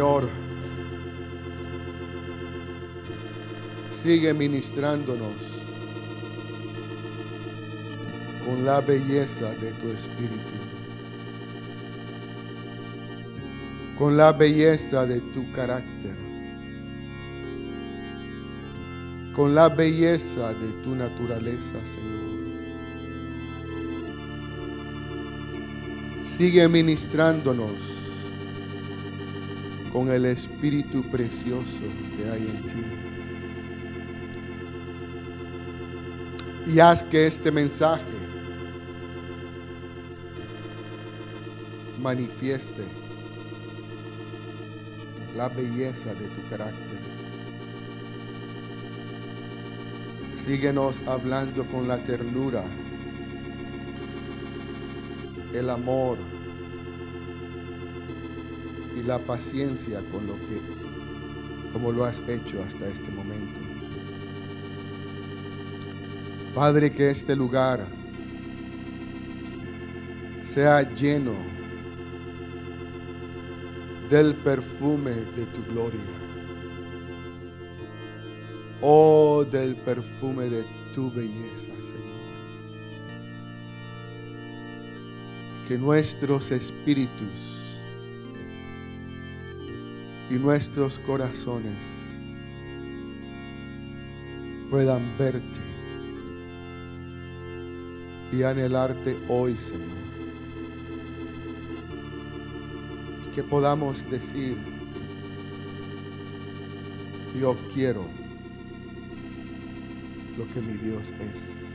Señor, 0.00 0.30
sigue 3.92 4.32
ministrándonos 4.32 5.34
con 8.46 8.64
la 8.64 8.80
belleza 8.80 9.52
de 9.56 9.72
tu 9.72 9.90
Espíritu, 9.90 10.56
con 13.98 14.16
la 14.16 14.32
belleza 14.32 15.04
de 15.04 15.20
tu 15.20 15.52
carácter, 15.52 16.16
con 19.36 19.54
la 19.54 19.68
belleza 19.68 20.54
de 20.54 20.68
tu 20.82 20.94
naturaleza, 20.94 21.74
Señor. 21.84 22.40
Sigue 26.22 26.66
ministrándonos 26.68 28.09
con 29.92 30.10
el 30.10 30.24
Espíritu 30.26 31.02
precioso 31.10 31.82
que 32.16 32.30
hay 32.30 32.42
en 32.42 32.66
ti. 32.66 32.84
Y 36.72 36.78
haz 36.78 37.02
que 37.02 37.26
este 37.26 37.50
mensaje 37.50 38.04
manifieste 42.00 42.84
la 45.36 45.48
belleza 45.48 46.14
de 46.14 46.28
tu 46.28 46.48
carácter. 46.48 47.00
Síguenos 50.34 51.00
hablando 51.06 51.66
con 51.66 51.88
la 51.88 52.02
ternura, 52.02 52.64
el 55.52 55.68
amor, 55.68 56.18
y 59.00 59.02
la 59.02 59.18
paciencia 59.18 60.02
con 60.10 60.26
lo 60.26 60.34
que, 60.34 60.60
como 61.72 61.90
lo 61.92 62.04
has 62.04 62.20
hecho 62.28 62.62
hasta 62.62 62.86
este 62.86 63.10
momento. 63.10 63.58
Padre, 66.54 66.92
que 66.92 67.10
este 67.10 67.34
lugar 67.34 67.86
sea 70.42 70.82
lleno 70.94 71.34
del 74.10 74.34
perfume 74.34 75.12
de 75.12 75.46
tu 75.46 75.72
gloria. 75.72 76.00
Oh, 78.82 79.44
del 79.44 79.76
perfume 79.76 80.44
de 80.44 80.64
tu 80.94 81.10
belleza, 81.10 81.70
Señor. 81.82 82.20
Que 85.68 85.78
nuestros 85.78 86.50
espíritus 86.50 87.69
y 90.30 90.34
nuestros 90.34 90.98
corazones 91.00 91.84
puedan 94.70 95.18
verte 95.18 95.60
y 98.32 98.44
anhelarte 98.44 99.18
hoy, 99.28 99.58
Señor. 99.58 99.98
Y 103.26 103.34
que 103.34 103.42
podamos 103.42 104.08
decir, 104.08 104.56
yo 107.38 107.56
quiero 107.74 108.06
lo 110.38 110.46
que 110.48 110.60
mi 110.60 110.74
Dios 110.74 111.12
es. 111.20 111.74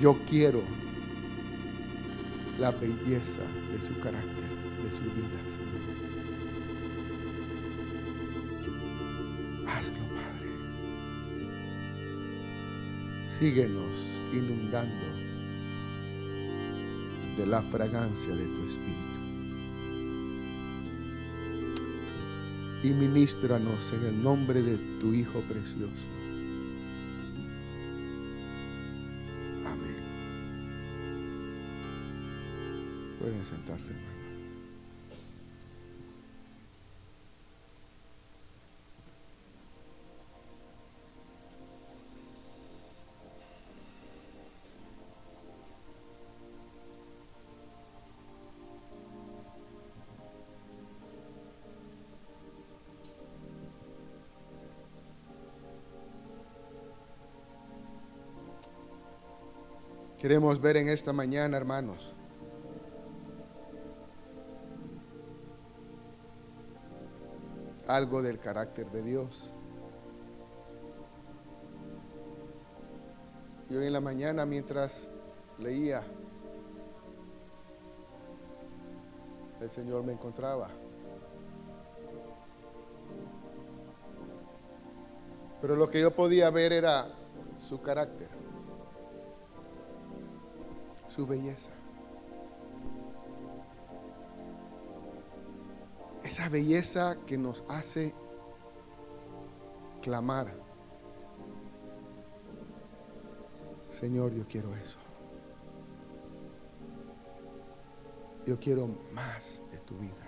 Yo 0.00 0.18
quiero 0.28 0.62
la 2.58 2.70
belleza 2.70 3.42
de 3.72 3.80
su 3.80 3.98
carácter, 4.00 4.53
de 4.84 4.92
su 4.92 5.02
vida, 5.02 5.44
síguenos 13.38 14.20
inundando 14.32 15.04
de 17.36 17.46
la 17.46 17.62
fragancia 17.62 18.34
de 18.34 18.46
tu 18.46 18.66
Espíritu. 18.66 19.14
Y 22.84 22.92
ministranos 22.92 23.92
en 23.92 24.04
el 24.04 24.22
nombre 24.22 24.62
de 24.62 24.78
tu 25.00 25.12
Hijo 25.12 25.40
precioso. 25.40 26.06
Amén. 29.66 29.96
Pueden 33.18 33.44
sentarse. 33.44 33.92
Queremos 60.24 60.58
ver 60.58 60.78
en 60.78 60.88
esta 60.88 61.12
mañana, 61.12 61.54
hermanos. 61.54 62.14
Algo 67.86 68.22
del 68.22 68.38
carácter 68.38 68.90
de 68.90 69.02
Dios. 69.02 69.52
Y 73.68 73.76
hoy 73.76 73.86
en 73.86 73.92
la 73.92 74.00
mañana 74.00 74.46
mientras 74.46 75.10
leía, 75.58 76.02
el 79.60 79.70
Señor 79.70 80.04
me 80.04 80.14
encontraba. 80.14 80.70
Pero 85.60 85.76
lo 85.76 85.90
que 85.90 86.00
yo 86.00 86.14
podía 86.14 86.48
ver 86.48 86.72
era 86.72 87.08
su 87.58 87.82
carácter 87.82 88.43
su 91.14 91.24
belleza. 91.24 91.70
Esa 96.24 96.48
belleza 96.48 97.16
que 97.24 97.38
nos 97.38 97.64
hace 97.68 98.12
clamar. 100.02 100.52
Señor, 103.90 104.34
yo 104.34 104.44
quiero 104.48 104.74
eso. 104.74 104.98
Yo 108.44 108.58
quiero 108.58 108.88
más 109.12 109.62
de 109.70 109.78
tu 109.78 109.96
vida. 109.96 110.26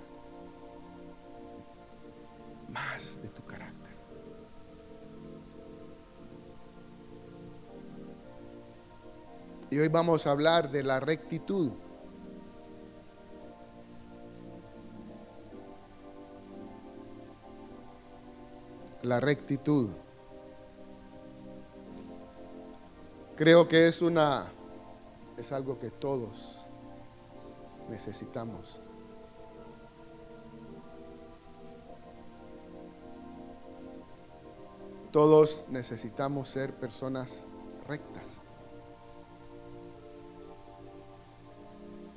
Más 2.68 3.20
de 3.20 3.28
tu 3.28 3.44
carácter. 3.44 3.85
Y 9.70 9.78
hoy 9.78 9.88
vamos 9.88 10.26
a 10.26 10.30
hablar 10.30 10.70
de 10.70 10.84
la 10.84 11.00
rectitud. 11.00 11.72
La 19.02 19.20
rectitud. 19.20 19.88
Creo 23.36 23.68
que 23.68 23.88
es 23.88 24.02
una 24.02 24.46
es 25.36 25.52
algo 25.52 25.78
que 25.78 25.90
todos 25.90 26.64
necesitamos. 27.88 28.80
Todos 35.12 35.66
necesitamos 35.68 36.48
ser 36.48 36.74
personas 36.74 37.46
rectas. 37.86 38.45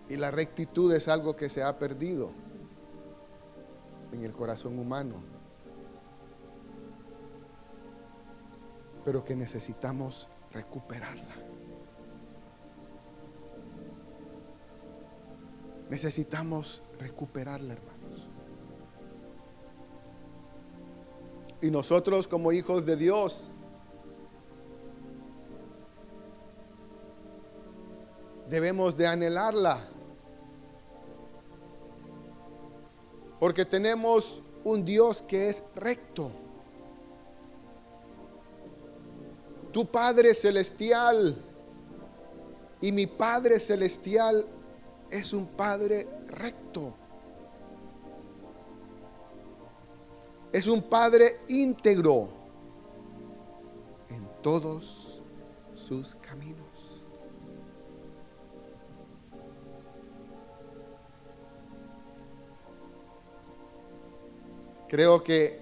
Y 0.09 0.17
la 0.17 0.31
rectitud 0.31 0.91
es 0.93 1.07
algo 1.07 1.35
que 1.35 1.49
se 1.49 1.63
ha 1.63 1.77
perdido 1.77 2.31
en 4.11 4.23
el 4.23 4.31
corazón 4.31 4.77
humano. 4.79 5.39
pero 9.09 9.23
que 9.25 9.35
necesitamos 9.35 10.29
recuperarla. 10.51 11.35
Necesitamos 15.89 16.83
recuperarla, 16.99 17.73
hermanos. 17.73 18.27
Y 21.61 21.71
nosotros 21.71 22.27
como 22.27 22.51
hijos 22.51 22.85
de 22.85 22.95
Dios 22.95 23.49
debemos 28.47 28.95
de 28.95 29.07
anhelarla. 29.07 29.87
Porque 33.39 33.65
tenemos 33.65 34.43
un 34.63 34.83
Dios 34.83 35.21
que 35.21 35.49
es 35.49 35.63
recto. 35.75 36.31
Tu 39.71 39.85
Padre 39.85 40.33
Celestial 40.33 41.41
y 42.81 42.91
mi 42.91 43.07
Padre 43.07 43.59
Celestial 43.59 44.45
es 45.09 45.33
un 45.33 45.45
Padre 45.45 46.07
recto. 46.27 46.93
Es 50.51 50.65
un 50.67 50.81
Padre 50.81 51.41
íntegro 51.47 52.29
en 54.09 54.27
todos 54.41 55.21
sus 55.75 56.15
caminos. 56.15 56.68
Creo 64.89 65.23
que 65.23 65.59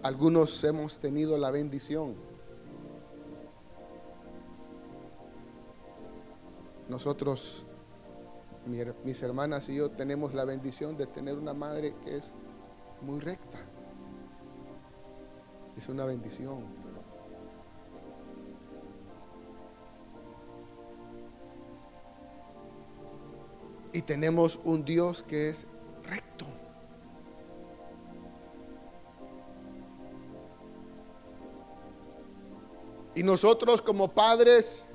algunos 0.00 0.62
hemos 0.62 1.00
tenido 1.00 1.36
la 1.36 1.50
bendición. 1.50 2.14
Nosotros, 6.88 7.66
mis 9.04 9.22
hermanas 9.24 9.68
y 9.68 9.74
yo, 9.74 9.90
tenemos 9.90 10.34
la 10.34 10.44
bendición 10.44 10.96
de 10.96 11.08
tener 11.08 11.36
una 11.36 11.52
madre 11.52 11.96
que 12.04 12.18
es 12.18 12.32
muy 13.00 13.18
recta. 13.18 13.58
Es 15.76 15.88
una 15.88 16.04
bendición. 16.04 16.62
Y 23.92 24.02
tenemos 24.02 24.60
un 24.62 24.84
Dios 24.84 25.24
que 25.24 25.48
es 25.48 25.66
Y 33.14 33.22
nosotros 33.22 33.80
como 33.80 34.08
padres 34.08 34.86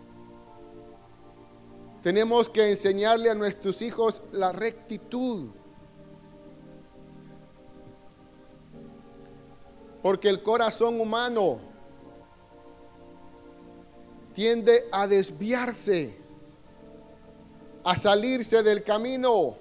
tenemos 2.01 2.49
que 2.49 2.69
enseñarle 2.69 3.29
a 3.29 3.35
nuestros 3.35 3.81
hijos 3.81 4.21
la 4.31 4.51
rectitud. 4.51 5.49
Porque 10.01 10.29
el 10.29 10.41
corazón 10.41 10.99
humano 10.99 11.59
tiende 14.33 14.87
a 14.91 15.07
desviarse, 15.07 16.17
a 17.83 17.95
salirse 17.97 18.63
del 18.63 18.83
camino. 18.83 19.57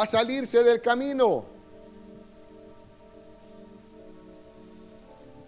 A 0.00 0.06
salirse 0.06 0.64
del 0.64 0.80
camino. 0.80 1.44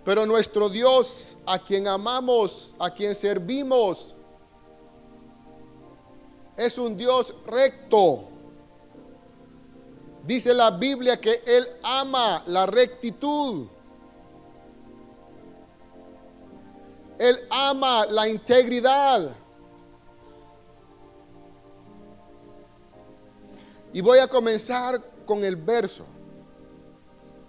Pero 0.05 0.27
nuestro 0.27 0.69
Dios, 0.69 1.39
a 1.47 1.59
quien 1.59 1.89
amamos, 1.89 2.75
a 2.79 2.91
quien 2.91 3.15
servimos, 3.15 4.15
es 6.55 6.77
un 6.77 6.99
Dios 6.99 7.35
recto. 7.47 8.25
Dice 10.23 10.53
la 10.53 10.71
Biblia 10.71 11.19
que 11.19 11.43
Él 11.47 11.67
ama 11.83 12.43
la 12.47 12.67
rectitud. 12.67 13.69
Él 17.19 17.39
ama 17.49 18.05
la 18.05 18.29
integridad. 18.29 19.35
Y 23.93 24.00
voy 24.00 24.19
a 24.19 24.29
comenzar 24.29 25.03
con 25.27 25.44
el 25.44 25.56
verso 25.56 26.05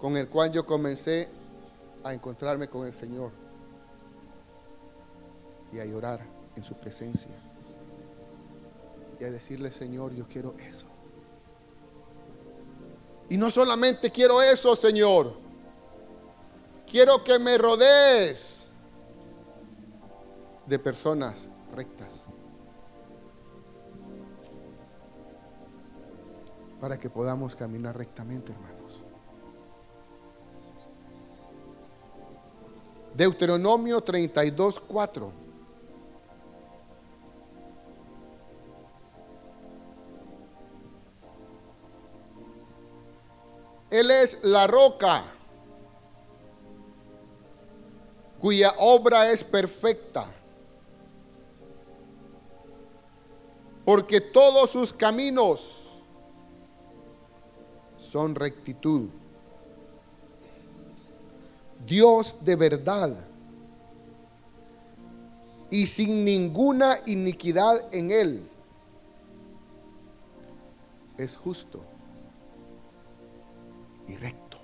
con 0.04 0.18
el 0.18 0.28
cual 0.28 0.52
yo 0.52 0.66
comencé 0.66 1.30
a 2.02 2.12
encontrarme 2.12 2.68
con 2.68 2.86
el 2.86 2.92
Señor 2.92 3.30
y 5.72 5.78
a 5.80 5.86
llorar 5.86 6.20
en 6.54 6.62
su 6.62 6.74
presencia 6.74 7.30
y 9.18 9.24
a 9.24 9.30
decirle, 9.30 9.72
Señor, 9.72 10.14
yo 10.14 10.28
quiero 10.28 10.54
eso. 10.58 10.84
Y 13.30 13.38
no 13.38 13.50
solamente 13.50 14.10
quiero 14.12 14.42
eso, 14.42 14.76
Señor, 14.76 15.32
quiero 16.86 17.24
que 17.24 17.38
me 17.38 17.56
rodees 17.56 18.68
de 20.66 20.78
personas 20.78 21.48
rectas. 21.74 22.26
Para 26.84 27.00
que 27.00 27.08
podamos 27.08 27.56
caminar 27.56 27.96
rectamente, 27.96 28.52
hermanos. 28.52 29.00
Deuteronomio 33.14 34.02
32, 34.02 34.80
4. 34.80 35.32
Él 43.88 44.10
es 44.10 44.38
la 44.42 44.66
roca 44.66 45.24
cuya 48.42 48.74
obra 48.76 49.30
es 49.30 49.42
perfecta, 49.42 50.26
porque 53.86 54.20
todos 54.20 54.70
sus 54.70 54.92
caminos 54.92 55.83
son 58.04 58.34
rectitud. 58.34 59.08
Dios 61.86 62.36
de 62.40 62.56
verdad 62.56 63.16
y 65.70 65.86
sin 65.86 66.24
ninguna 66.24 66.98
iniquidad 67.06 67.92
en 67.92 68.10
él. 68.10 68.50
Es 71.18 71.36
justo 71.36 71.80
y 74.06 74.16
recto. 74.16 74.58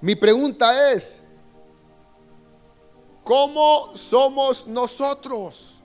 Mi 0.00 0.14
pregunta 0.14 0.92
es, 0.92 1.22
¿cómo 3.24 3.96
somos 3.96 4.66
nosotros? 4.66 5.77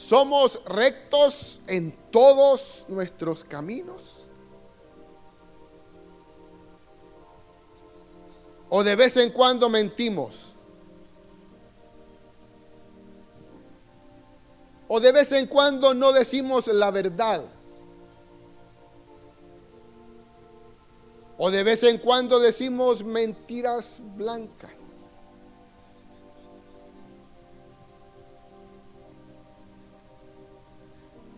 ¿Somos 0.00 0.58
rectos 0.64 1.60
en 1.66 1.94
todos 2.10 2.86
nuestros 2.88 3.44
caminos? 3.44 4.26
¿O 8.70 8.82
de 8.82 8.96
vez 8.96 9.18
en 9.18 9.30
cuando 9.30 9.68
mentimos? 9.68 10.56
¿O 14.88 14.98
de 15.00 15.12
vez 15.12 15.32
en 15.32 15.46
cuando 15.46 15.92
no 15.92 16.12
decimos 16.12 16.66
la 16.68 16.90
verdad? 16.90 17.44
¿O 21.36 21.50
de 21.50 21.62
vez 21.62 21.82
en 21.82 21.98
cuando 21.98 22.40
decimos 22.40 23.04
mentiras 23.04 24.00
blancas? 24.16 24.79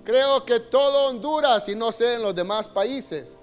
Creo 0.05 0.45
que 0.45 0.59
todo 0.59 1.09
Honduras, 1.09 1.69
y 1.69 1.75
no 1.75 1.93
sé 1.93 2.15
en 2.15 2.23
los 2.23 2.35
demás 2.35 2.69
países, 2.69 3.37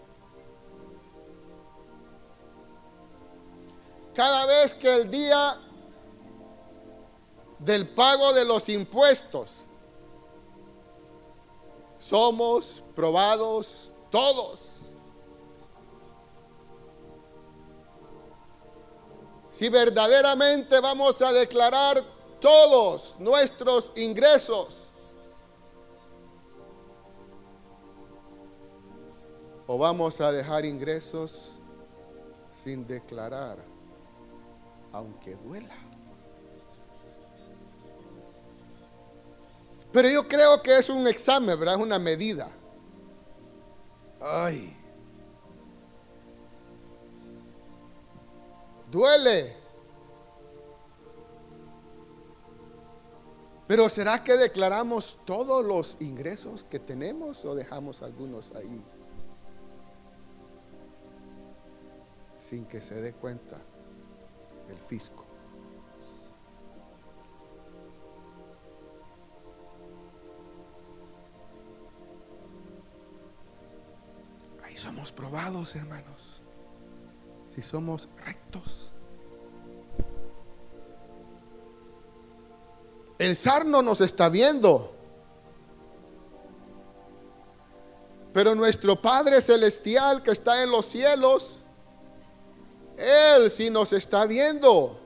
cada 4.14 4.46
vez 4.46 4.74
que 4.74 4.94
el 4.94 5.10
día 5.10 5.58
del 7.60 7.88
pago 7.88 8.34
de 8.34 8.44
los 8.44 8.68
impuestos 8.68 9.66
somos 11.98 12.84
probados 12.96 13.92
todos. 14.10 14.80
si 19.60 19.68
verdaderamente 19.68 20.80
vamos 20.80 21.22
a 21.22 21.34
declarar 21.34 22.02
todos 22.40 23.16
nuestros 23.20 23.92
ingresos, 23.98 24.89
o 29.72 29.78
vamos 29.78 30.20
a 30.20 30.32
dejar 30.32 30.66
ingresos 30.66 31.60
sin 32.52 32.88
declarar, 32.88 33.60
aunque 34.92 35.36
duela. 35.36 35.76
Pero 39.92 40.10
yo 40.10 40.28
creo 40.28 40.60
que 40.64 40.76
es 40.76 40.90
un 40.90 41.08
examen, 41.08 41.60
¿verdad? 41.60 41.76
Es 41.76 41.82
una 41.82 42.00
medida. 42.00 42.50
Ay. 44.20 44.76
Duele. 48.90 49.56
Pero 53.68 53.88
¿será 53.88 54.24
que 54.24 54.36
declaramos 54.36 55.20
todos 55.26 55.64
los 55.64 55.96
ingresos 56.00 56.64
que 56.64 56.80
tenemos 56.80 57.46
o 57.46 57.54
dejamos 57.54 58.02
algunos 58.02 58.52
ahí? 58.56 58.84
Sin 62.50 62.66
que 62.66 62.82
se 62.82 63.00
dé 63.00 63.14
cuenta 63.14 63.62
el 64.70 64.78
fisco. 64.80 65.24
Ahí 74.64 74.76
somos 74.76 75.12
probados, 75.12 75.76
hermanos. 75.76 76.42
Si 77.48 77.62
somos 77.62 78.10
rectos. 78.26 78.94
El 83.20 83.36
sarno 83.36 83.84
nos 83.84 84.02
está 84.02 84.28
viendo. 84.28 84.96
Pero 88.34 88.56
nuestro 88.56 89.00
Padre 89.00 89.40
Celestial 89.40 90.24
que 90.24 90.32
está 90.32 90.64
en 90.64 90.72
los 90.72 90.88
cielos, 90.88 91.59
Él 93.00 93.50
sí 93.50 93.70
nos 93.70 93.94
está 93.94 94.26
viendo. 94.26 95.00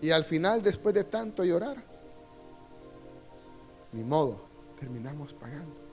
Y 0.00 0.10
al 0.10 0.24
final, 0.24 0.62
después 0.62 0.94
de 0.94 1.04
tanto 1.04 1.44
llorar, 1.44 1.82
ni 3.92 4.04
modo, 4.04 4.40
terminamos 4.78 5.34
pagando. 5.34 5.88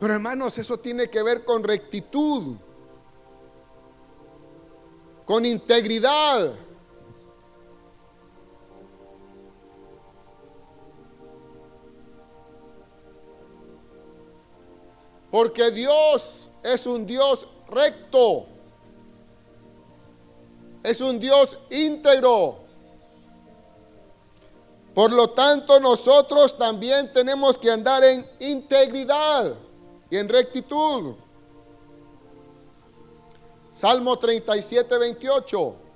Pero 0.00 0.14
hermanos, 0.14 0.56
eso 0.58 0.78
tiene 0.78 1.08
que 1.08 1.22
ver 1.22 1.44
con 1.44 1.62
rectitud, 1.62 2.56
con 5.24 5.44
integridad. 5.44 6.67
Porque 15.30 15.70
Dios 15.70 16.50
es 16.62 16.86
un 16.86 17.06
Dios 17.06 17.46
recto. 17.68 18.46
Es 20.82 21.00
un 21.00 21.18
Dios 21.18 21.58
íntegro. 21.70 22.60
Por 24.94 25.12
lo 25.12 25.30
tanto, 25.30 25.78
nosotros 25.78 26.56
también 26.56 27.12
tenemos 27.12 27.56
que 27.58 27.70
andar 27.70 28.02
en 28.02 28.28
integridad 28.40 29.54
y 30.10 30.16
en 30.16 30.28
rectitud. 30.28 31.14
Salmo 33.70 34.18
37, 34.18 34.98
28. 34.98 35.87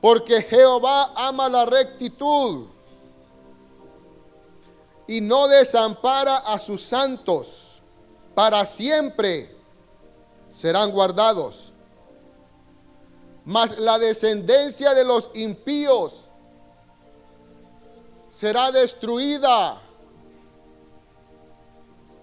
Porque 0.00 0.42
Jehová 0.42 1.12
ama 1.14 1.48
la 1.48 1.66
rectitud 1.66 2.66
y 5.06 5.20
no 5.20 5.48
desampara 5.48 6.38
a 6.38 6.58
sus 6.58 6.82
santos. 6.82 7.82
Para 8.34 8.64
siempre 8.64 9.54
serán 10.48 10.92
guardados. 10.92 11.72
Mas 13.44 13.78
la 13.78 13.98
descendencia 13.98 14.94
de 14.94 15.04
los 15.04 15.30
impíos 15.34 16.26
será 18.28 18.70
destruida. 18.70 19.82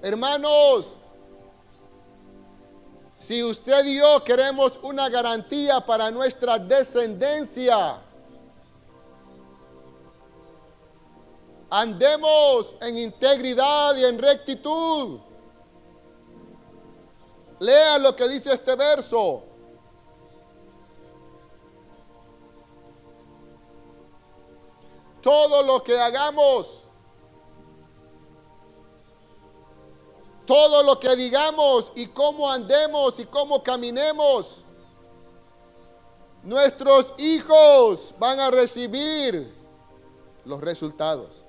Hermanos, 0.02 0.98
si 3.18 3.44
usted 3.44 3.86
y 3.86 3.98
yo 3.98 4.24
queremos 4.24 4.80
una 4.84 5.10
garantía 5.10 5.86
para 5.86 6.12
nuestra 6.12 6.60
descendencia, 6.60 8.02
andemos 11.70 12.76
en 12.82 12.98
integridad 12.98 13.96
y 13.96 14.06
en 14.06 14.20
rectitud. 14.20 15.20
Lea 17.60 17.98
lo 17.98 18.16
que 18.16 18.28
dice 18.28 18.54
este 18.54 18.76
verso. 18.76 19.44
Todo 25.22 25.64
lo 25.64 25.84
que 25.84 26.00
hagamos, 26.00 26.84
todo 30.48 30.82
lo 30.82 31.00
que 31.00 31.16
digamos 31.16 31.92
y 31.94 32.08
cómo 32.08 32.50
andemos 32.50 33.20
y 33.20 33.25
cómo 33.25 33.62
caminemos, 33.62 34.63
nuestros 36.42 37.13
hijos 37.18 38.16
van 38.18 38.39
a 38.39 38.50
recibir 38.50 39.54
los 40.46 40.62
resultados. 40.62 41.44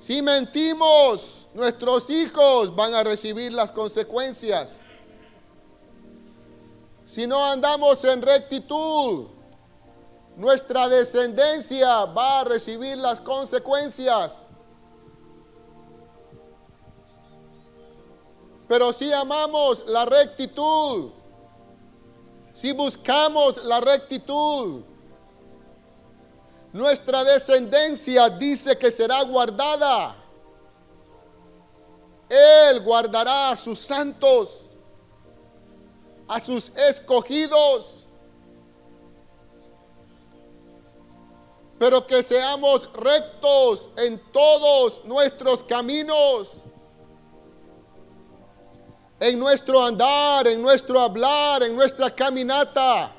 Si 0.00 0.20
mentimos, 0.20 1.48
nuestros 1.54 2.10
hijos 2.10 2.74
van 2.74 2.92
a 2.92 3.04
recibir 3.04 3.52
las 3.52 3.70
consecuencias. 3.70 4.80
Si 7.04 7.26
no 7.26 7.42
andamos 7.42 8.02
en 8.04 8.20
rectitud, 8.20 9.28
nuestra 10.36 10.88
descendencia 10.88 12.04
va 12.06 12.40
a 12.40 12.44
recibir 12.44 12.96
las 12.98 13.20
consecuencias. 13.20 14.44
Pero 18.66 18.92
si 18.92 19.12
amamos 19.12 19.84
la 19.86 20.04
rectitud, 20.04 21.10
si 22.54 22.72
buscamos 22.72 23.62
la 23.64 23.80
rectitud, 23.80 24.82
nuestra 26.72 27.22
descendencia 27.22 28.28
dice 28.30 28.76
que 28.76 28.90
será 28.90 29.22
guardada. 29.22 30.16
Él 32.28 32.80
guardará 32.80 33.50
a 33.50 33.56
sus 33.56 33.78
santos, 33.78 34.66
a 36.26 36.40
sus 36.40 36.70
escogidos. 36.70 38.03
Pero 41.84 42.06
que 42.06 42.22
seamos 42.22 42.90
rectos 42.94 43.90
en 43.98 44.18
todos 44.32 45.04
nuestros 45.04 45.62
caminos, 45.62 46.64
en 49.20 49.38
nuestro 49.38 49.84
andar, 49.84 50.46
en 50.46 50.62
nuestro 50.62 50.98
hablar, 50.98 51.62
en 51.62 51.76
nuestra 51.76 52.08
caminata. 52.08 53.12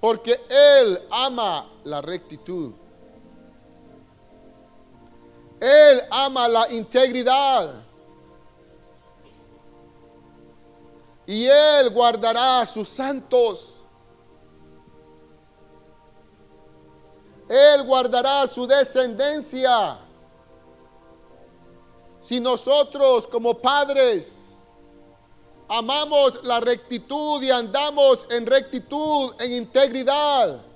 Porque 0.00 0.40
Él 0.48 1.02
ama 1.10 1.68
la 1.82 2.00
rectitud. 2.00 2.74
Él 5.60 6.00
ama 6.12 6.46
la 6.46 6.70
integridad. 6.70 7.83
Y 11.26 11.46
Él 11.46 11.90
guardará 11.90 12.60
a 12.60 12.66
sus 12.66 12.88
santos. 12.88 13.74
Él 17.48 17.82
guardará 17.84 18.46
su 18.48 18.66
descendencia. 18.66 19.98
Si 22.20 22.40
nosotros 22.40 23.26
como 23.28 23.54
padres 23.54 24.56
amamos 25.68 26.40
la 26.42 26.60
rectitud 26.60 27.42
y 27.42 27.50
andamos 27.50 28.26
en 28.30 28.46
rectitud, 28.46 29.34
en 29.40 29.52
integridad. 29.52 30.73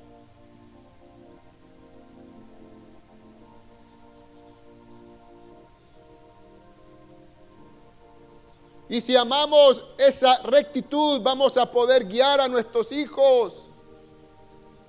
Y 8.88 9.00
si 9.00 9.16
amamos 9.16 9.82
esa 9.98 10.38
rectitud, 10.42 11.20
vamos 11.20 11.56
a 11.58 11.70
poder 11.70 12.06
guiar 12.06 12.40
a 12.40 12.48
nuestros 12.48 12.90
hijos 12.92 13.68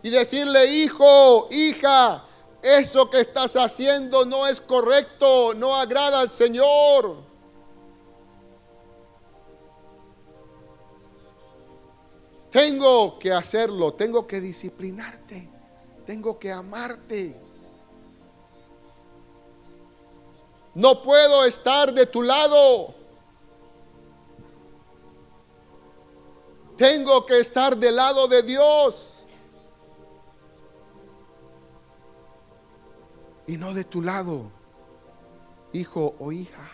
y 0.02 0.10
decirle, 0.10 0.66
hijo, 0.68 1.50
hija, 1.52 2.24
eso 2.62 3.10
que 3.10 3.20
estás 3.20 3.56
haciendo 3.56 4.26
no 4.26 4.48
es 4.48 4.62
correcto, 4.62 5.54
no 5.54 5.76
agrada 5.76 6.22
al 6.22 6.30
Señor. 6.30 7.18
Tengo 12.50 13.20
que 13.20 13.32
hacerlo, 13.32 13.94
tengo 13.94 14.26
que 14.26 14.40
disciplinarte, 14.42 15.50
tengo 16.06 16.40
que 16.40 16.52
amarte. 16.52 17.40
No 20.74 21.04
puedo 21.04 21.46
estar 21.46 21.94
de 21.94 22.06
tu 22.06 22.24
lado. 22.24 22.99
Tengo 26.80 27.24
que 27.28 27.40
estar 27.40 27.78
del 27.78 27.96
lado 27.96 28.28
de 28.28 28.42
Dios. 28.42 29.20
y 33.50 33.58
no 33.58 33.74
de 33.74 33.84
tu 33.84 34.04
lado, 34.04 34.52
hijo 35.74 36.14
o 36.20 36.32
hija. 36.32 36.70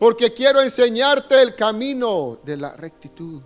Porque 0.00 0.34
quiero 0.34 0.60
enseñarte 0.60 1.40
el 1.40 1.54
camino 1.54 2.36
de 2.42 2.56
la 2.56 2.74
rectitud. 2.74 3.40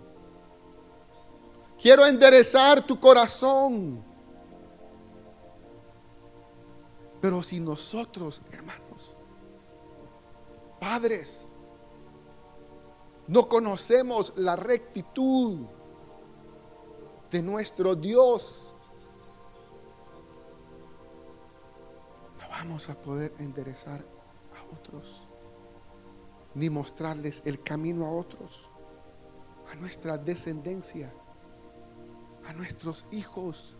Quiero 1.79 2.03
enderezar 2.07 2.81
tu 2.81 2.99
corazón. 2.99 4.03
Pero 7.21 7.43
si 7.43 7.59
nosotros, 7.59 8.41
hermanos, 8.51 9.15
padres, 10.79 11.47
no 13.27 13.47
conocemos 13.47 14.33
la 14.35 14.55
rectitud 14.55 15.65
de 17.29 17.41
nuestro 17.41 17.95
Dios, 17.95 18.75
vamos 22.61 22.89
a 22.89 22.95
poder 22.95 23.33
enderezar 23.39 24.05
a 24.55 24.75
otros, 24.75 25.27
ni 26.53 26.69
mostrarles 26.69 27.41
el 27.43 27.63
camino 27.63 28.05
a 28.05 28.11
otros, 28.11 28.69
a 29.71 29.75
nuestra 29.75 30.15
descendencia, 30.15 31.11
a 32.45 32.53
nuestros 32.53 33.07
hijos. 33.09 33.75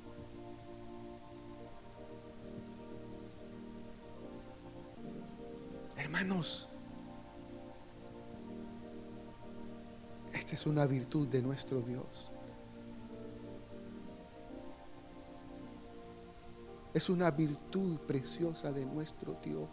Hermanos, 5.96 6.71
esta 10.34 10.56
es 10.56 10.66
una 10.66 10.86
virtud 10.86 11.28
de 11.28 11.42
nuestro 11.42 11.82
Dios. 11.82 12.32
Es 16.94 17.10
una 17.10 17.32
virtud 17.32 17.98
preciosa 18.00 18.72
de 18.72 18.86
nuestro 18.86 19.38
Dios. 19.44 19.70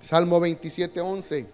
Salmo 0.00 0.38
27, 0.38 1.00
11. 1.00 1.46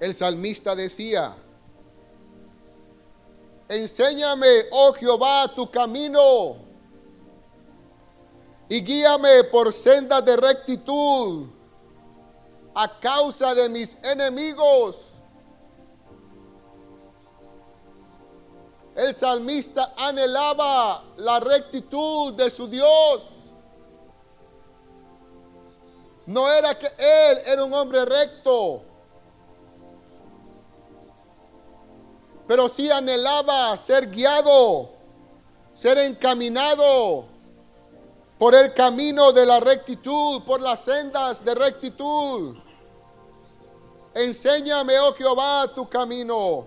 El 0.00 0.14
salmista 0.14 0.74
decía, 0.74 1.36
enséñame, 3.76 4.66
oh 4.70 4.92
Jehová, 4.92 5.48
tu 5.54 5.70
camino 5.70 6.56
y 8.72 8.80
guíame 8.80 9.44
por 9.44 9.70
sendas 9.70 10.24
de 10.24 10.34
rectitud 10.34 11.46
a 12.74 12.98
causa 13.00 13.54
de 13.54 13.68
mis 13.68 13.98
enemigos. 14.02 14.96
El 18.94 19.14
salmista 19.14 19.92
anhelaba 19.94 21.04
la 21.16 21.38
rectitud 21.40 22.32
de 22.32 22.48
su 22.48 22.66
Dios. 22.66 23.24
No 26.24 26.50
era 26.50 26.78
que 26.78 26.86
él 26.86 27.38
era 27.44 27.64
un 27.64 27.74
hombre 27.74 28.06
recto, 28.06 28.84
pero 32.52 32.68
sí 32.68 32.90
anhelaba 32.90 33.74
ser 33.78 34.10
guiado, 34.10 34.90
ser 35.72 35.96
encaminado 35.96 37.24
por 38.36 38.54
el 38.54 38.74
camino 38.74 39.32
de 39.32 39.46
la 39.46 39.58
rectitud, 39.58 40.42
por 40.42 40.60
las 40.60 40.84
sendas 40.84 41.42
de 41.42 41.54
rectitud. 41.54 42.54
Enséñame, 44.12 44.98
oh 44.98 45.14
Jehová, 45.14 45.66
tu 45.74 45.88
camino 45.88 46.66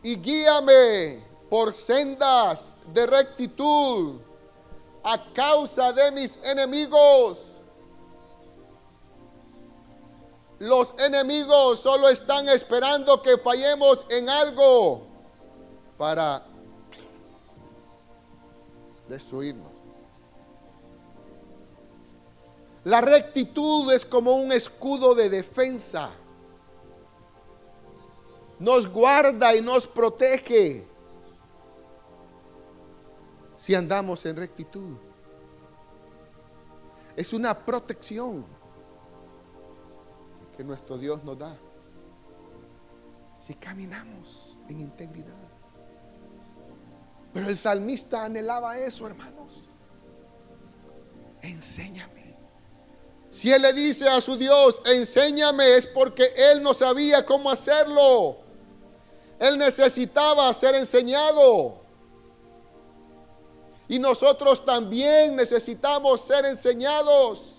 y 0.00 0.14
guíame 0.14 1.24
por 1.50 1.74
sendas 1.74 2.76
de 2.94 3.04
rectitud 3.04 4.20
a 5.02 5.20
causa 5.32 5.92
de 5.92 6.12
mis 6.12 6.38
enemigos. 6.44 7.47
Los 10.58 10.92
enemigos 10.98 11.78
solo 11.78 12.08
están 12.08 12.48
esperando 12.48 13.22
que 13.22 13.38
fallemos 13.38 14.04
en 14.10 14.28
algo 14.28 15.06
para 15.96 16.44
destruirnos. 19.08 19.72
La 22.84 23.00
rectitud 23.00 23.92
es 23.92 24.04
como 24.04 24.34
un 24.34 24.50
escudo 24.50 25.14
de 25.14 25.28
defensa. 25.28 26.10
Nos 28.58 28.88
guarda 28.88 29.54
y 29.54 29.60
nos 29.60 29.86
protege 29.86 30.86
si 33.56 33.74
andamos 33.74 34.26
en 34.26 34.36
rectitud. 34.36 34.96
Es 37.14 37.32
una 37.32 37.64
protección 37.64 38.57
que 40.58 40.64
nuestro 40.64 40.98
Dios 40.98 41.22
nos 41.22 41.38
da 41.38 41.56
si 43.38 43.54
caminamos 43.54 44.58
en 44.68 44.80
integridad. 44.80 45.32
Pero 47.32 47.48
el 47.48 47.56
salmista 47.56 48.24
anhelaba 48.24 48.76
eso, 48.76 49.06
hermanos. 49.06 49.62
Enséñame. 51.42 52.36
Si 53.30 53.52
él 53.52 53.62
le 53.62 53.72
dice 53.72 54.08
a 54.08 54.20
su 54.20 54.36
Dios, 54.36 54.82
enséñame, 54.84 55.76
es 55.76 55.86
porque 55.86 56.32
él 56.34 56.60
no 56.60 56.74
sabía 56.74 57.24
cómo 57.24 57.52
hacerlo. 57.52 58.38
Él 59.38 59.58
necesitaba 59.58 60.52
ser 60.54 60.74
enseñado. 60.74 61.82
Y 63.86 64.00
nosotros 64.00 64.64
también 64.64 65.36
necesitamos 65.36 66.20
ser 66.22 66.46
enseñados. 66.46 67.57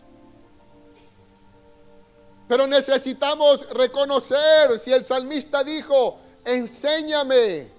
Pero 2.49 2.65
necesitamos 2.65 3.69
reconocer, 3.69 4.79
si 4.81 4.91
el 4.91 5.05
salmista 5.05 5.63
dijo, 5.63 6.17
enséñame, 6.43 7.71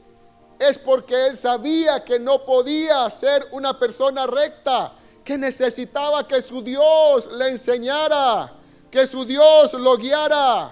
es 0.61 0.79
porque 0.79 1.27
él 1.27 1.37
sabía 1.37 2.05
que 2.05 2.21
no 2.21 2.45
podía 2.45 3.11
ser 3.11 3.49
una 3.51 3.77
persona 3.77 4.29
recta 4.29 4.93
que 5.25 5.37
necesitaba 5.37 6.29
que 6.29 6.41
su 6.41 6.63
Dios 6.63 7.29
le 7.33 7.49
enseñara, 7.49 8.53
que 8.93 9.09
su 9.09 9.25
Dios 9.25 9.73
lo 9.73 9.97
guiara. 9.97 10.71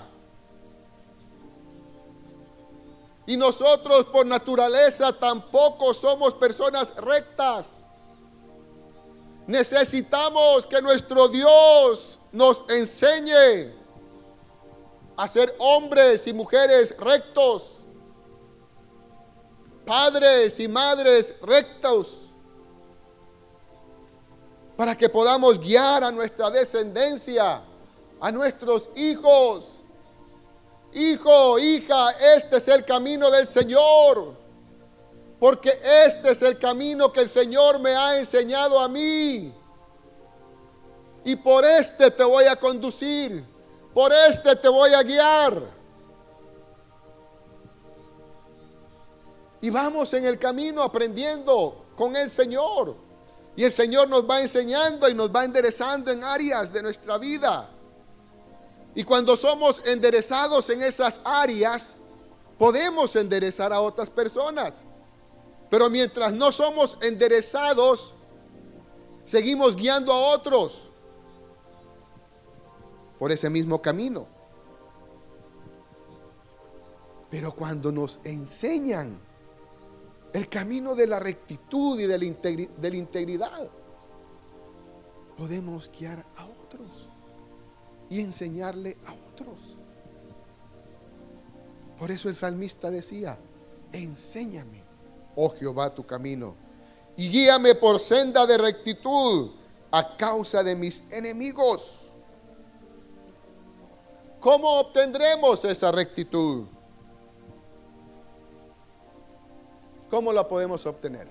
Y 3.27 3.37
nosotros 3.37 4.07
por 4.07 4.25
naturaleza 4.25 5.13
tampoco 5.13 5.93
somos 5.93 6.35
personas 6.35 6.95
rectas. 6.95 7.85
Necesitamos 9.49 10.69
que 10.69 10.81
nuestro 10.81 11.27
Dios 11.27 12.21
nos 12.31 12.63
enseñe 12.69 13.78
a 15.19 15.27
ser 15.27 15.53
hombres 15.59 16.29
y 16.29 16.33
mujeres 16.33 16.95
rectos, 16.97 17.79
padres 19.85 20.61
y 20.61 20.69
madres 20.69 21.35
rectos 21.43 22.21
para 24.77 24.97
que 24.97 25.09
podamos 25.09 25.59
guiar 25.59 26.05
a 26.05 26.13
nuestra 26.13 26.51
descendencia, 26.51 27.65
a 28.21 28.31
nuestros 28.31 28.89
hijos. 28.95 29.73
Hijo, 30.93 31.59
hija, 31.59 32.11
este 32.37 32.59
es 32.59 32.69
el 32.69 32.85
camino 32.85 33.29
del 33.29 33.49
Señor. 33.49 34.37
Porque 35.41 35.73
este 36.07 36.31
es 36.31 36.43
el 36.43 36.61
camino 36.61 37.13
que 37.13 37.23
el 37.23 37.29
Señor 37.29 37.81
me 37.81 37.91
ha 37.97 38.21
enseñado 38.21 38.79
a 38.79 38.89
mí. 38.89 39.53
Y 41.25 41.35
por 41.35 41.65
este 41.65 42.13
te 42.13 42.23
voy 42.23 42.45
a 42.45 42.55
conducir. 42.55 43.58
Por 43.99 44.13
este 44.13 44.55
te 44.55 44.69
voy 44.69 44.95
a 44.95 45.03
guiar. 45.03 45.61
Y 49.61 49.71
vamos 49.71 50.15
en 50.15 50.25
el 50.25 50.39
camino 50.39 50.85
aprendiendo 50.85 51.85
con 51.97 52.15
el 52.15 52.31
Señor. 52.31 52.95
Y 53.57 53.65
el 53.65 53.73
Señor 53.73 54.09
nos 54.09 54.23
va 54.23 54.41
enseñando 54.41 55.09
y 55.09 55.15
nos 55.15 55.35
va 55.35 55.45
enderezando 55.45 56.13
en 56.13 56.23
áreas 56.23 56.73
de 56.73 56.81
nuestra 56.81 57.19
vida. 57.19 57.71
Y 58.95 59.03
cuando 59.03 59.37
somos 59.37 59.83
enderezados 59.85 60.71
en 60.71 60.81
esas 60.81 61.21
áreas, 61.25 61.97
podemos 62.57 63.17
enderezar 63.17 63.73
a 63.73 63.81
otras 63.81 64.09
personas. 64.11 64.85
Pero 65.69 65.91
mientras 65.91 66.33
no 66.33 66.53
somos 66.53 66.97
enderezados, 67.01 68.15
seguimos 69.25 69.75
guiando 69.75 70.13
a 70.13 70.29
otros 70.29 70.88
por 73.19 73.33
ese 73.33 73.51
mismo 73.51 73.83
camino. 73.83 74.27
Pero 77.31 77.53
cuando 77.55 77.93
nos 77.93 78.21
enseñan 78.25 79.19
el 80.33 80.49
camino 80.49 80.95
de 80.95 81.07
la 81.07 81.19
rectitud 81.19 81.99
y 81.99 82.07
de 82.07 82.19
la, 82.19 82.97
integridad, 82.97 83.69
podemos 85.37 85.91
guiar 85.91 86.25
a 86.37 86.47
otros 86.47 87.09
y 88.09 88.21
enseñarle 88.21 88.97
a 89.07 89.13
otros. 89.13 89.77
Por 91.99 92.11
eso 92.11 92.29
el 92.29 92.37
salmista 92.37 92.91
decía, 92.91 93.39
enséñame, 93.93 94.83
oh 95.35 95.51
Jehová, 95.51 95.95
tu 95.95 96.07
camino, 96.07 96.55
y 97.17 97.29
guíame 97.29 97.75
por 97.75 97.99
senda 98.01 98.47
de 98.47 98.57
rectitud 98.57 99.51
a 99.91 100.17
causa 100.17 100.63
de 100.63 100.77
mis 100.77 101.03
enemigos. 101.11 102.08
¿Cómo 104.41 104.79
obtendremos 104.81 105.65
esa 105.65 105.91
rectitud? 105.91 106.67
¿Cómo 110.11 110.33
la 110.33 110.47
podemos 110.47 110.87
obtener? 110.87 111.29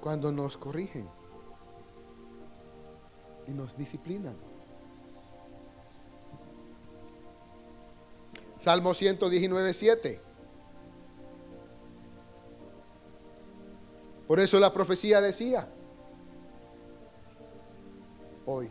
Cuando 0.00 0.30
nos 0.30 0.56
corrigen 0.56 1.08
y 3.46 3.52
nos 3.52 3.76
disciplinan. 3.76 4.36
Salmo 8.56 8.94
119, 8.94 9.74
7. 9.74 10.20
Por 14.26 14.40
eso 14.40 14.58
la 14.58 14.72
profecía 14.72 15.20
decía, 15.20 15.68
hoy, 18.46 18.70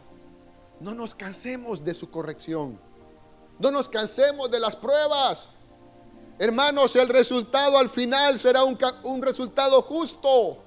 no 0.80 0.94
nos 0.94 1.16
cansemos 1.16 1.84
de 1.84 1.94
su 1.94 2.10
corrección, 2.10 2.80
no 3.60 3.72
nos 3.72 3.90
cansemos 3.90 4.50
de 4.52 4.60
las 4.60 4.76
pruebas. 4.76 5.50
Hermanos, 6.40 6.96
el 6.96 7.10
resultado 7.10 7.78
al 7.78 7.90
final 7.90 8.40
será 8.40 8.64
un, 8.64 8.78
un 9.04 9.22
resultado 9.22 9.82
justo. 9.82 10.58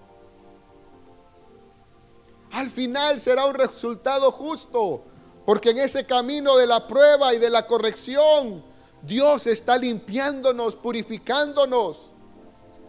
Al 2.52 2.70
final 2.70 3.20
será 3.20 3.44
un 3.46 3.54
resultado 3.54 4.30
justo, 4.30 5.02
porque 5.44 5.70
en 5.70 5.78
ese 5.78 6.06
camino 6.06 6.56
de 6.56 6.66
la 6.66 6.86
prueba 6.86 7.34
y 7.34 7.38
de 7.38 7.50
la 7.50 7.66
corrección, 7.66 8.64
Dios 9.02 9.46
está 9.46 9.76
limpiándonos, 9.76 10.76
purificándonos, 10.76 12.12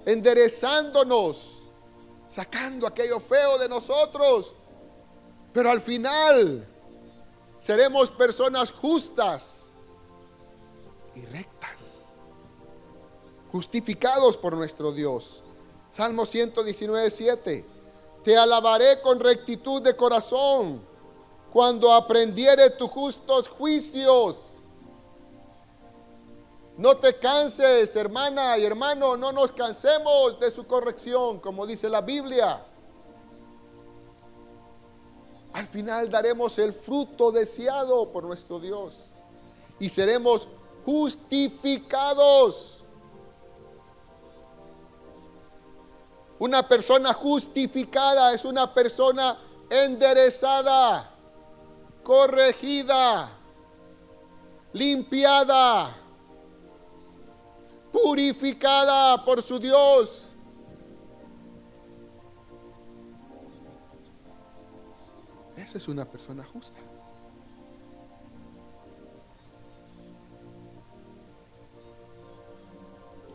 enderezándonos, 0.06 1.64
sacando 2.30 2.88
aquello 2.88 3.20
feo 3.20 3.58
de 3.58 3.68
nosotros. 3.68 4.56
Pero 5.58 5.72
al 5.72 5.82
final 5.82 6.68
seremos 7.58 8.12
personas 8.12 8.72
justas 8.72 9.72
y 11.16 11.26
rectas, 11.26 12.06
justificados 13.52 14.38
por 14.38 14.56
nuestro 14.56 14.92
Dios. 14.92 15.42
Salmo 15.90 16.28
119, 16.28 17.10
7. 17.10 17.66
Te 18.24 18.38
alabaré 18.38 19.02
con 19.02 19.20
rectitud 19.20 19.82
de 19.82 19.96
corazón 19.96 20.80
cuando 21.52 21.92
aprendiere 21.92 22.70
tus 22.70 22.92
justos 22.92 23.48
juicios. 23.48 24.36
No 26.78 26.96
te 26.98 27.18
canses, 27.18 27.96
hermana 27.96 28.60
y 28.60 28.64
hermano, 28.64 29.18
no 29.18 29.32
nos 29.32 29.54
cansemos 29.54 30.40
de 30.40 30.52
su 30.52 30.68
corrección, 30.68 31.40
como 31.40 31.66
dice 31.66 31.90
la 31.90 32.02
Biblia. 32.02 32.64
Al 35.54 35.68
final 35.68 36.10
daremos 36.10 36.58
el 36.60 36.74
fruto 36.74 37.32
deseado 37.32 38.12
por 38.12 38.24
nuestro 38.24 38.60
Dios 38.60 39.12
y 39.80 39.90
seremos 39.90 40.48
justificados. 40.86 42.84
Una 46.40 46.68
persona 46.68 47.14
justificada 47.14 48.34
es 48.34 48.46
una 48.46 48.74
persona 48.74 49.40
enderezada, 49.70 51.12
corregida, 52.04 53.32
limpiada 54.74 56.04
purificada 57.92 59.24
por 59.24 59.42
su 59.42 59.60
Dios. 59.60 60.27
Es 65.76 65.88
una 65.88 66.06
persona 66.06 66.44
justa. 66.44 66.80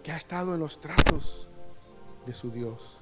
Que 0.03 0.11
ha 0.11 0.16
estado 0.16 0.55
en 0.55 0.61
los 0.61 0.81
tratos 0.81 1.49
de 2.27 2.35
su 2.35 2.51
Dios. 2.51 2.99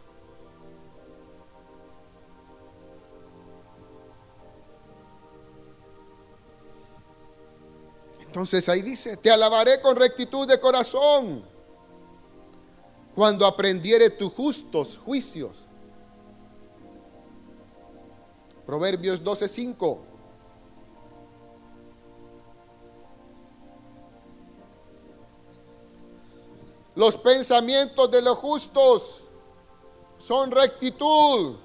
Entonces 8.21 8.69
ahí 8.69 8.83
dice, 8.83 9.17
te 9.17 9.31
alabaré 9.31 9.81
con 9.81 9.97
rectitud 9.97 10.47
de 10.47 10.61
corazón 10.61 11.43
cuando 13.15 13.47
aprendiere 13.47 14.11
tus 14.11 14.33
justos 14.35 14.99
juicios. 14.99 15.67
Proverbios 18.71 19.21
12:5. 19.25 19.99
Los 26.95 27.17
pensamientos 27.17 28.09
de 28.13 28.23
los 28.23 28.39
justos 28.39 29.25
son 30.19 30.53
rectitud, 30.53 31.57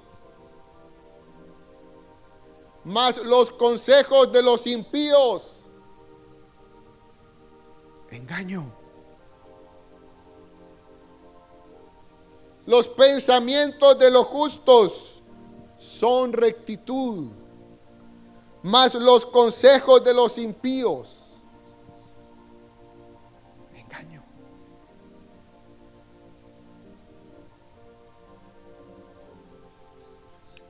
mas 2.84 3.18
los 3.18 3.52
consejos 3.52 4.32
de 4.32 4.42
los 4.42 4.66
impíos 4.66 5.70
engaño. 8.10 8.74
Los 12.66 12.88
pensamientos 12.88 14.00
de 14.00 14.10
los 14.10 14.26
justos 14.26 15.15
son 15.78 16.34
rectitud, 16.34 17.32
mas 18.64 18.94
los 18.96 19.26
consejos 19.26 20.04
de 20.04 20.14
los 20.14 20.38
impíos, 20.38 21.40
engaño. 23.74 24.24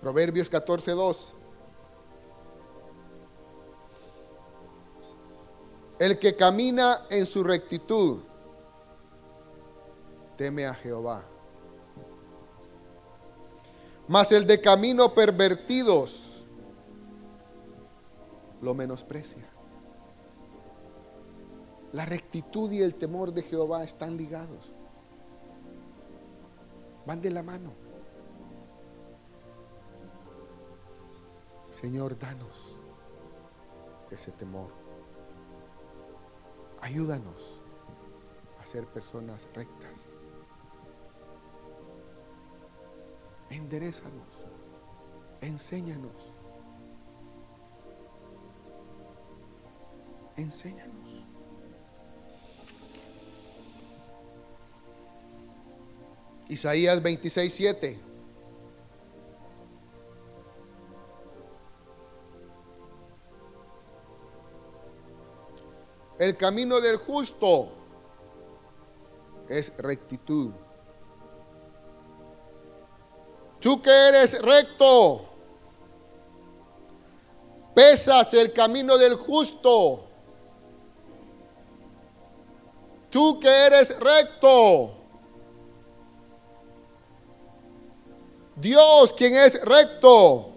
Proverbios 0.02 0.50
14, 0.50 0.92
2. 0.92 1.34
El 5.98 6.20
que 6.20 6.36
camina 6.36 7.06
en 7.10 7.26
su 7.26 7.44
rectitud 7.44 8.20
teme 10.36 10.66
a 10.66 10.74
Jehová. 10.74 11.26
Mas 14.08 14.32
el 14.32 14.46
de 14.46 14.62
camino 14.62 15.14
pervertidos 15.14 16.46
lo 18.62 18.74
menosprecia. 18.74 19.46
La 21.92 22.06
rectitud 22.06 22.72
y 22.72 22.82
el 22.82 22.96
temor 22.96 23.32
de 23.32 23.42
Jehová 23.42 23.84
están 23.84 24.18
ligados. 24.18 24.72
Van 27.06 27.22
de 27.22 27.30
la 27.30 27.42
mano. 27.42 27.74
Señor, 31.72 32.18
danos 32.18 32.76
ese 34.12 34.32
temor. 34.32 34.72
Ayúdanos 36.82 37.62
a 38.62 38.66
ser 38.66 38.86
personas 38.88 39.48
rectas. 39.54 40.15
Enderezanos, 43.50 44.28
enséñanos. 45.42 46.32
Enséñanos. 50.38 51.26
Isaías 56.50 57.02
26, 57.02 57.54
7. 57.54 58.00
El 66.20 66.38
camino 66.38 66.80
del 66.80 66.98
justo 66.98 67.70
es 69.50 69.74
rectitud. 69.78 70.52
Tú 73.66 73.82
que 73.82 73.90
eres 73.90 74.40
recto, 74.44 75.26
pesas 77.74 78.32
el 78.36 78.54
camino 78.54 78.96
del 78.96 79.16
justo. 79.16 80.04
Tú 83.10 83.40
que 83.40 83.50
eres 83.50 84.00
recto, 84.00 84.92
Dios 88.56 89.12
quien 89.14 89.36
es 89.36 89.60
recto, 89.64 90.52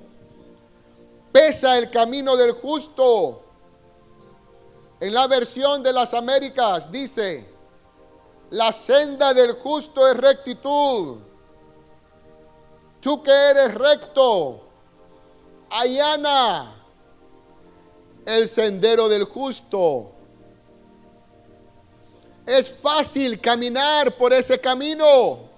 pesa 1.32 1.78
el 1.78 1.90
camino 1.90 2.36
del 2.36 2.52
justo. 2.52 3.42
En 5.00 5.14
la 5.14 5.26
versión 5.28 5.82
de 5.82 5.94
las 5.94 6.12
Américas 6.12 6.92
dice, 6.92 7.48
la 8.50 8.70
senda 8.70 9.32
del 9.32 9.52
justo 9.52 10.06
es 10.06 10.14
rectitud 10.14 11.27
Tú 13.00 13.22
que 13.22 13.30
eres 13.30 13.74
recto, 13.74 14.60
allana 15.70 16.74
el 18.26 18.48
sendero 18.48 19.08
del 19.08 19.24
justo. 19.24 20.12
Es 22.44 22.70
fácil 22.70 23.40
caminar 23.40 24.16
por 24.16 24.32
ese 24.32 24.60
camino. 24.60 25.48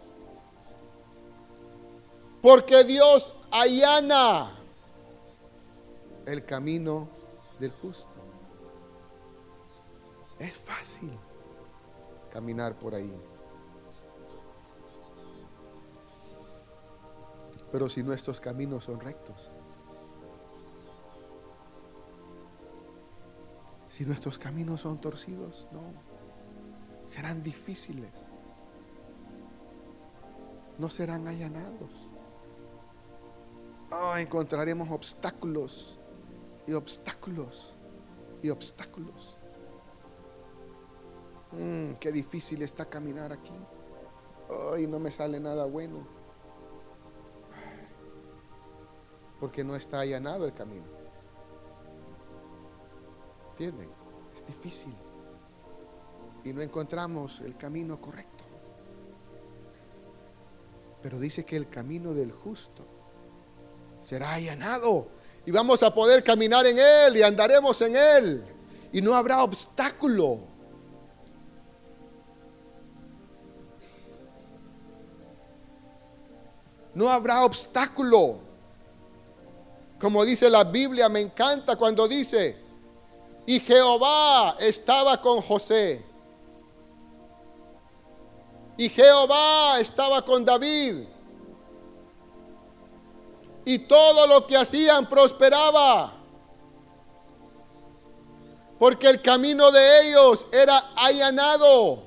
Porque 2.42 2.84
Dios 2.84 3.32
allana 3.50 4.56
el 6.26 6.44
camino 6.44 7.08
del 7.58 7.72
justo. 7.72 8.06
Es 10.38 10.56
fácil 10.56 11.10
caminar 12.32 12.78
por 12.78 12.94
ahí. 12.94 13.14
Pero 17.72 17.88
si 17.88 18.02
nuestros 18.02 18.40
caminos 18.40 18.84
son 18.84 19.00
rectos, 19.00 19.50
si 23.88 24.04
nuestros 24.04 24.38
caminos 24.38 24.80
son 24.80 25.00
torcidos, 25.00 25.68
no, 25.72 25.82
serán 27.06 27.42
difíciles, 27.42 28.28
no 30.78 30.90
serán 30.90 31.28
allanados. 31.28 32.08
Oh, 33.92 34.16
encontraremos 34.16 34.90
obstáculos 34.90 35.98
y 36.66 36.72
obstáculos 36.72 37.74
y 38.42 38.50
obstáculos. 38.50 39.36
Mm, 41.52 41.94
qué 41.94 42.12
difícil 42.12 42.62
está 42.62 42.84
caminar 42.84 43.32
aquí. 43.32 43.54
Hoy 44.48 44.86
no 44.86 44.98
me 44.98 45.10
sale 45.10 45.38
nada 45.38 45.64
bueno 45.66 46.19
porque 49.40 49.64
no 49.64 49.74
está 49.74 50.00
allanado 50.00 50.44
el 50.44 50.52
camino. 50.52 50.84
¿Entienden? 53.52 53.90
Es 54.34 54.46
difícil. 54.46 54.94
Y 56.44 56.52
no 56.52 56.60
encontramos 56.60 57.40
el 57.40 57.56
camino 57.56 58.00
correcto. 58.00 58.44
Pero 61.02 61.18
dice 61.18 61.44
que 61.44 61.56
el 61.56 61.68
camino 61.70 62.12
del 62.12 62.30
justo 62.30 62.86
será 64.02 64.34
allanado. 64.34 65.08
Y 65.46 65.50
vamos 65.50 65.82
a 65.82 65.92
poder 65.92 66.22
caminar 66.22 66.66
en 66.66 66.78
él 66.78 67.16
y 67.16 67.22
andaremos 67.22 67.80
en 67.80 67.96
él. 67.96 68.44
Y 68.92 69.00
no 69.00 69.14
habrá 69.14 69.42
obstáculo. 69.42 70.40
No 76.94 77.08
habrá 77.08 77.44
obstáculo. 77.44 78.49
Como 80.00 80.24
dice 80.24 80.48
la 80.48 80.64
Biblia, 80.64 81.08
me 81.10 81.20
encanta 81.20 81.76
cuando 81.76 82.08
dice, 82.08 82.56
y 83.44 83.60
Jehová 83.60 84.56
estaba 84.58 85.20
con 85.20 85.42
José. 85.42 86.02
Y 88.78 88.88
Jehová 88.88 89.78
estaba 89.78 90.24
con 90.24 90.42
David. 90.42 91.04
Y 93.66 93.78
todo 93.80 94.26
lo 94.26 94.46
que 94.46 94.56
hacían 94.56 95.06
prosperaba. 95.06 96.14
Porque 98.78 99.06
el 99.10 99.20
camino 99.20 99.70
de 99.70 100.08
ellos 100.08 100.46
era 100.50 100.78
allanado. 100.96 102.04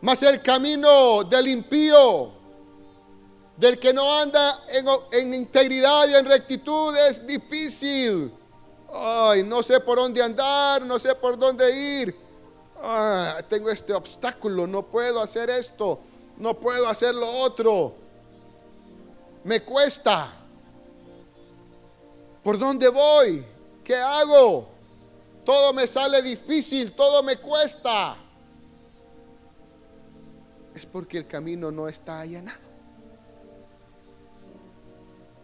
Mas 0.00 0.22
el 0.22 0.40
camino 0.42 1.24
del 1.24 1.48
impío 1.48 2.37
del 3.58 3.76
que 3.78 3.92
no 3.92 4.20
anda 4.20 4.64
en, 5.10 5.34
integridad 5.34 6.08
y 6.08 6.14
en 6.14 6.24
rectitud 6.24 6.96
es 7.08 7.26
difícil. 7.26 8.32
Ay, 8.94 9.42
no 9.42 9.64
sé 9.64 9.80
por 9.80 9.98
dónde 9.98 10.22
andar, 10.22 10.86
no 10.86 10.98
sé 10.98 11.14
por 11.16 11.36
dónde 11.36 11.70
ir. 11.76 12.16
tengo 13.48 13.68
este 13.68 13.92
obstáculo, 13.92 14.66
no 14.68 14.84
puedo 14.86 15.20
hacer 15.20 15.50
esto, 15.50 15.98
no 16.36 16.54
puedo 16.54 16.88
hacer 16.88 17.14
lo 17.16 17.28
otro. 17.28 17.94
Me 19.42 19.60
cuesta. 19.62 20.34
¿Por 22.44 22.58
dónde 22.58 22.88
voy? 22.88 23.44
¿Qué 23.82 23.96
hago? 23.96 24.68
Todo 25.44 25.72
me 25.72 25.88
sale 25.88 26.22
difícil, 26.22 26.92
todo 26.92 27.24
me 27.24 27.36
cuesta. 27.38 28.16
Es 30.76 30.86
porque 30.86 31.18
el 31.18 31.26
camino 31.26 31.72
no 31.72 31.88
está 31.88 32.20
allanado 32.20 32.67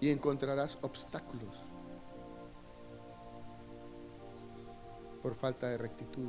y 0.05 0.11
encontrarás 0.11 0.77
obstáculos 0.83 1.63
por 5.23 5.35
falta 5.35 5.71
de 5.71 5.79
rectitud. 5.79 6.29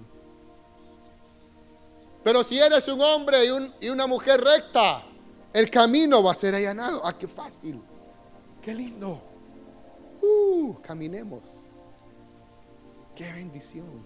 Pero 2.23 2.41
si 2.45 2.57
eres 2.57 2.87
un 2.87 3.01
hombre 3.01 3.39
y, 3.81 3.89
una 3.89 4.07
mujer 4.07 4.39
recta, 4.39 5.03
el 5.51 5.69
camino 5.69 6.23
va 6.23 6.31
a 6.31 6.35
ser 6.35 6.55
allanado. 6.55 7.01
Ah, 7.05 7.17
qué 7.17 7.27
fácil, 7.27 7.81
qué 8.61 8.73
lindo. 8.73 9.21
Uh, 10.21 10.75
caminemos. 10.81 11.43
Qué 13.13 13.29
bendición. 13.33 14.05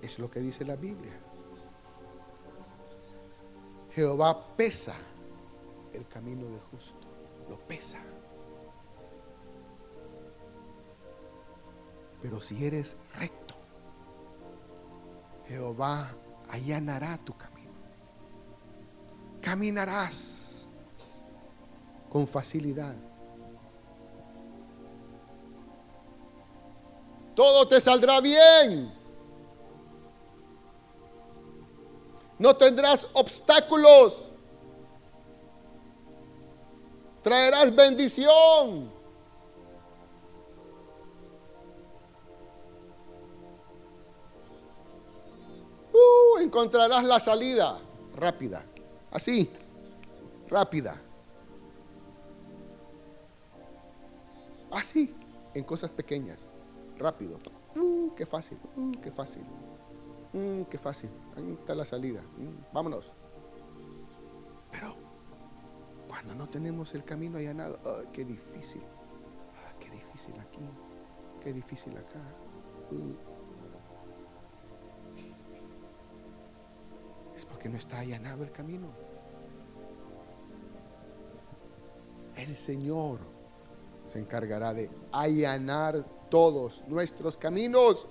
Es 0.00 0.18
lo 0.18 0.30
que 0.30 0.40
dice 0.40 0.64
la 0.64 0.76
Biblia. 0.76 1.23
Jehová 3.94 4.56
pesa 4.56 4.96
el 5.92 6.06
camino 6.08 6.46
del 6.46 6.60
justo, 6.72 7.06
lo 7.48 7.56
pesa. 7.60 8.00
Pero 12.20 12.40
si 12.40 12.64
eres 12.64 12.96
recto, 13.16 13.54
Jehová 15.46 16.10
allanará 16.48 17.18
tu 17.18 17.36
camino. 17.36 17.70
Caminarás 19.40 20.66
con 22.10 22.26
facilidad. 22.26 22.94
Todo 27.36 27.68
te 27.68 27.80
saldrá 27.80 28.20
bien. 28.20 29.03
No 32.38 32.54
tendrás 32.54 33.08
obstáculos. 33.12 34.30
Traerás 37.22 37.74
bendición. 37.74 38.92
Uh, 45.92 46.38
encontrarás 46.40 47.04
la 47.04 47.20
salida 47.20 47.78
rápida. 48.16 48.64
Así, 49.10 49.48
rápida. 50.48 51.00
Así, 54.70 55.14
en 55.54 55.64
cosas 55.64 55.92
pequeñas. 55.92 56.48
Rápido. 56.98 57.38
Uh, 57.76 58.12
qué 58.14 58.26
fácil. 58.26 58.58
Uh, 58.76 58.90
qué 59.00 59.10
fácil. 59.12 59.44
Mm, 60.34 60.62
qué 60.64 60.78
fácil, 60.78 61.10
ahí 61.36 61.52
está 61.52 61.76
la 61.76 61.84
salida, 61.84 62.20
mm, 62.20 62.72
vámonos. 62.72 63.12
Pero 64.72 64.96
cuando 66.08 66.34
no 66.34 66.48
tenemos 66.48 66.92
el 66.94 67.04
camino 67.04 67.38
allanado, 67.38 67.78
qué 68.12 68.24
difícil, 68.24 68.82
ah, 68.82 69.72
qué 69.78 69.90
difícil 69.90 70.34
aquí, 70.40 70.68
qué 71.40 71.52
difícil 71.52 71.96
acá. 71.96 72.18
Uh. 72.90 73.14
Es 77.36 77.46
porque 77.46 77.68
no 77.68 77.76
está 77.76 78.00
allanado 78.00 78.42
el 78.42 78.50
camino. 78.50 78.88
El 82.36 82.56
Señor 82.56 83.20
se 84.04 84.18
encargará 84.18 84.74
de 84.74 84.90
allanar 85.12 86.04
todos 86.28 86.82
nuestros 86.88 87.36
caminos. 87.36 88.08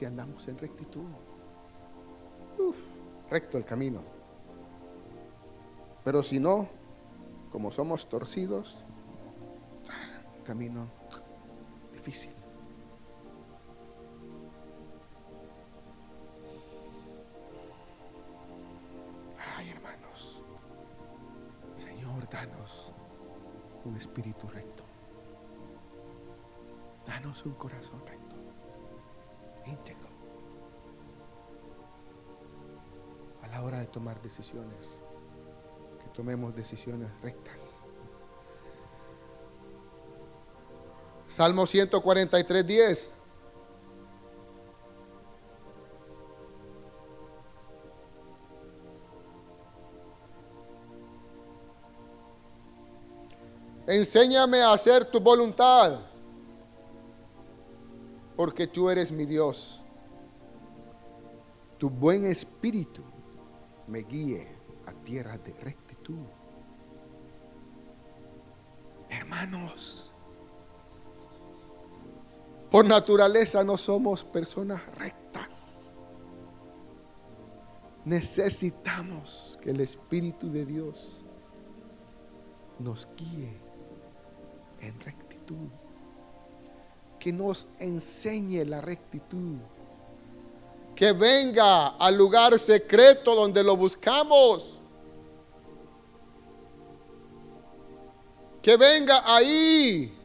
Si 0.00 0.06
andamos 0.06 0.48
en 0.48 0.56
rectitud. 0.56 1.04
Uf, 2.58 2.78
recto 3.28 3.58
el 3.58 3.66
camino. 3.66 4.02
Pero 6.02 6.22
si 6.22 6.40
no, 6.40 6.70
como 7.52 7.70
somos 7.70 8.08
torcidos, 8.08 8.82
camino 10.42 10.88
difícil. 11.92 12.32
Ay, 19.58 19.68
hermanos, 19.68 20.42
Señor, 21.76 22.26
danos 22.30 22.90
un 23.84 23.98
espíritu 23.98 24.48
recto. 24.48 24.82
Danos 27.06 27.44
un 27.44 27.52
corazón 27.52 28.00
recto, 28.06 28.29
A 33.42 33.48
la 33.48 33.62
hora 33.62 33.78
de 33.78 33.86
tomar 33.86 34.20
decisiones, 34.22 35.02
que 36.02 36.08
tomemos 36.10 36.54
decisiones 36.54 37.10
rectas. 37.22 37.84
Salmo 41.26 41.66
143, 41.66 42.66
10. 42.66 43.12
Enséñame 53.86 54.62
a 54.62 54.72
hacer 54.72 55.04
tu 55.04 55.18
voluntad, 55.18 56.09
porque 58.40 58.66
tú 58.66 58.88
eres 58.88 59.12
mi 59.12 59.26
Dios. 59.26 59.82
Tu 61.76 61.90
buen 61.90 62.24
espíritu 62.24 63.02
me 63.86 63.98
guíe 63.98 64.48
a 64.86 64.94
tierra 64.94 65.36
de 65.36 65.52
rectitud. 65.52 66.24
Hermanos, 69.10 70.14
por 72.70 72.86
naturaleza 72.86 73.62
no 73.62 73.76
somos 73.76 74.24
personas 74.24 74.86
rectas. 74.96 75.90
Necesitamos 78.06 79.58
que 79.60 79.68
el 79.72 79.80
Espíritu 79.80 80.50
de 80.50 80.64
Dios 80.64 81.26
nos 82.78 83.06
guíe 83.18 83.60
en 84.80 84.98
rectitud. 84.98 85.68
Que 87.20 87.32
nos 87.32 87.68
enseñe 87.78 88.64
la 88.64 88.80
rectitud. 88.80 89.58
Que 90.96 91.12
venga 91.12 91.88
al 91.96 92.16
lugar 92.16 92.58
secreto 92.58 93.36
donde 93.36 93.62
lo 93.62 93.76
buscamos. 93.76 94.80
Que 98.60 98.76
venga 98.76 99.22
ahí 99.24 100.16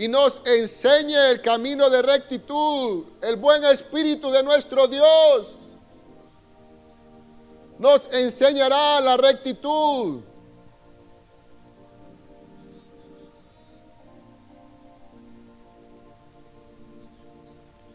y 0.00 0.08
nos 0.08 0.40
enseñe 0.46 1.30
el 1.30 1.42
camino 1.42 1.90
de 1.90 2.00
rectitud, 2.00 3.04
el 3.20 3.36
buen 3.36 3.62
espíritu 3.64 4.30
de 4.30 4.42
nuestro 4.42 4.88
Dios. 4.88 5.58
Nos 7.78 8.08
enseñará 8.10 8.98
la 9.02 9.18
rectitud. 9.18 10.22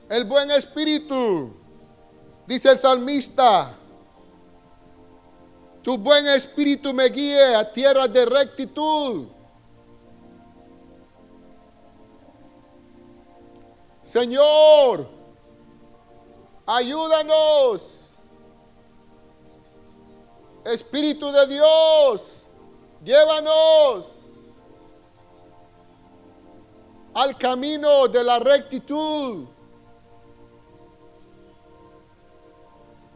El 0.09 0.25
buen 0.25 0.49
espíritu. 0.51 1.53
Dice 2.47 2.71
el 2.71 2.79
salmista, 2.79 3.75
tu 5.81 5.97
buen 5.97 6.27
espíritu 6.27 6.93
me 6.93 7.05
guíe 7.09 7.55
a 7.55 7.71
tierra 7.71 8.07
de 8.07 8.25
rectitud. 8.25 9.27
Señor, 14.03 15.09
ayúdanos. 16.65 18.01
Espíritu 20.63 21.31
de 21.31 21.45
Dios, 21.45 22.49
llévanos 23.03 24.25
al 27.13 27.37
camino 27.37 28.07
de 28.07 28.23
la 28.23 28.39
rectitud. 28.39 29.54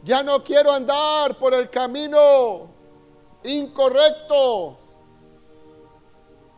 Ya 0.03 0.23
no 0.23 0.43
quiero 0.43 0.71
andar 0.71 1.35
por 1.35 1.53
el 1.53 1.69
camino 1.69 2.69
incorrecto. 3.43 4.77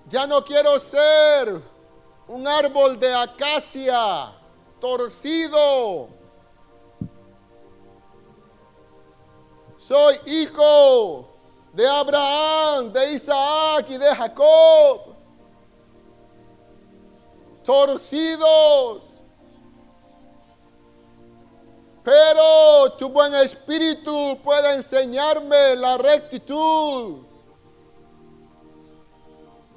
Ya 0.08 0.28
no 0.28 0.44
quiero 0.44 0.80
ser 0.80 1.62
un 2.28 2.48
árbol 2.48 3.00
de 3.00 3.14
acacia 3.14 4.34
torcido. 4.80 6.10
Soy 9.78 10.20
hijo 10.28 11.28
de 11.74 11.88
Abraham, 11.88 12.92
de 12.94 13.14
Isaac 13.14 13.88
y 13.90 13.98
de 13.98 14.16
Jacob. 14.16 15.16
Torcidos 17.64 19.11
pero 22.04 22.92
tu 22.98 23.10
buen 23.10 23.34
espíritu 23.36 24.40
puede 24.44 24.74
enseñarme 24.74 25.76
la 25.76 25.98
rectitud 25.98 27.18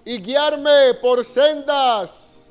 y 0.05 0.19
guiarme 0.21 0.95
por 1.01 1.25
sendas, 1.25 2.51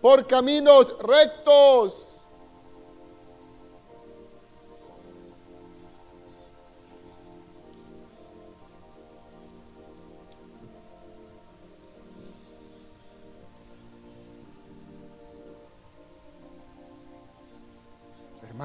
por 0.00 0.26
caminos 0.26 0.96
rectos. 1.00 2.07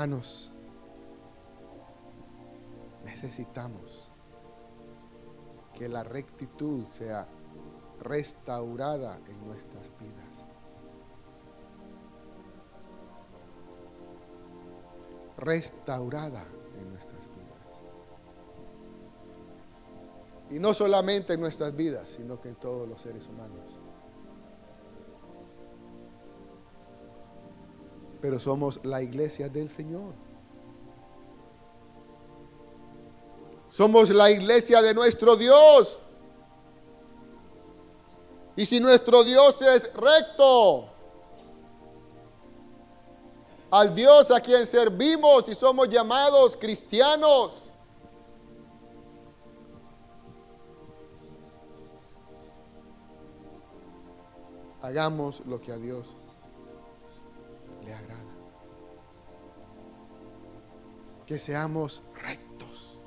Hermanos, 0.04 0.52
necesitamos 3.06 4.12
que 5.74 5.88
la 5.88 6.04
rectitud 6.04 6.86
sea 6.90 7.26
restaurada 8.02 9.22
en 9.30 9.48
nuestras 9.48 9.90
vidas. 9.98 10.46
Restaurada 15.38 16.44
en 16.78 16.90
nuestras 16.92 17.22
vidas. 17.22 17.82
Y 20.50 20.60
no 20.60 20.74
solamente 20.74 21.36
en 21.36 21.40
nuestras 21.40 21.74
vidas, 21.74 22.10
sino 22.10 22.42
que 22.42 22.50
en 22.50 22.56
todos 22.56 22.90
los 22.90 23.00
seres 23.02 23.26
humanos. 23.30 23.83
Pero 28.24 28.40
somos 28.40 28.80
la 28.86 29.02
iglesia 29.02 29.50
del 29.50 29.70
Señor. 29.70 30.14
Somos 33.68 34.12
la 34.12 34.32
iglesia 34.32 34.82
de 34.82 34.94
nuestro 34.94 35.36
Dios. 35.36 36.00
Y 38.56 38.66
si 38.66 38.80
nuestro 38.80 39.26
Dios 39.26 39.62
es 39.62 39.94
recto, 39.94 40.86
al 43.70 43.94
Dios 43.94 44.32
a 44.32 44.40
quien 44.40 44.66
servimos 44.66 45.50
y 45.50 45.54
somos 45.54 45.90
llamados 45.90 46.56
cristianos, 46.56 47.74
hagamos 54.82 55.42
lo 55.46 55.60
que 55.60 55.74
a 55.74 55.78
Dios 55.78 56.16
Que 61.26 61.40
seamos 61.40 62.04
rectos. 62.16 63.00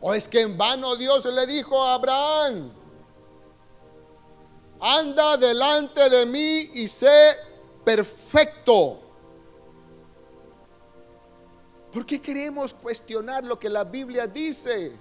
¿O 0.00 0.14
es 0.14 0.28
que 0.28 0.42
en 0.42 0.56
vano 0.56 0.96
Dios 0.96 1.24
le 1.24 1.46
dijo 1.46 1.82
a 1.82 1.94
Abraham, 1.94 2.70
anda 4.80 5.36
delante 5.36 6.08
de 6.08 6.24
mí 6.24 6.70
y 6.74 6.88
sé 6.88 7.36
perfecto? 7.84 9.00
¿Por 11.92 12.06
qué 12.06 12.20
queremos 12.20 12.74
cuestionar 12.74 13.44
lo 13.44 13.58
que 13.58 13.68
la 13.68 13.82
Biblia 13.82 14.26
dice? 14.26 14.92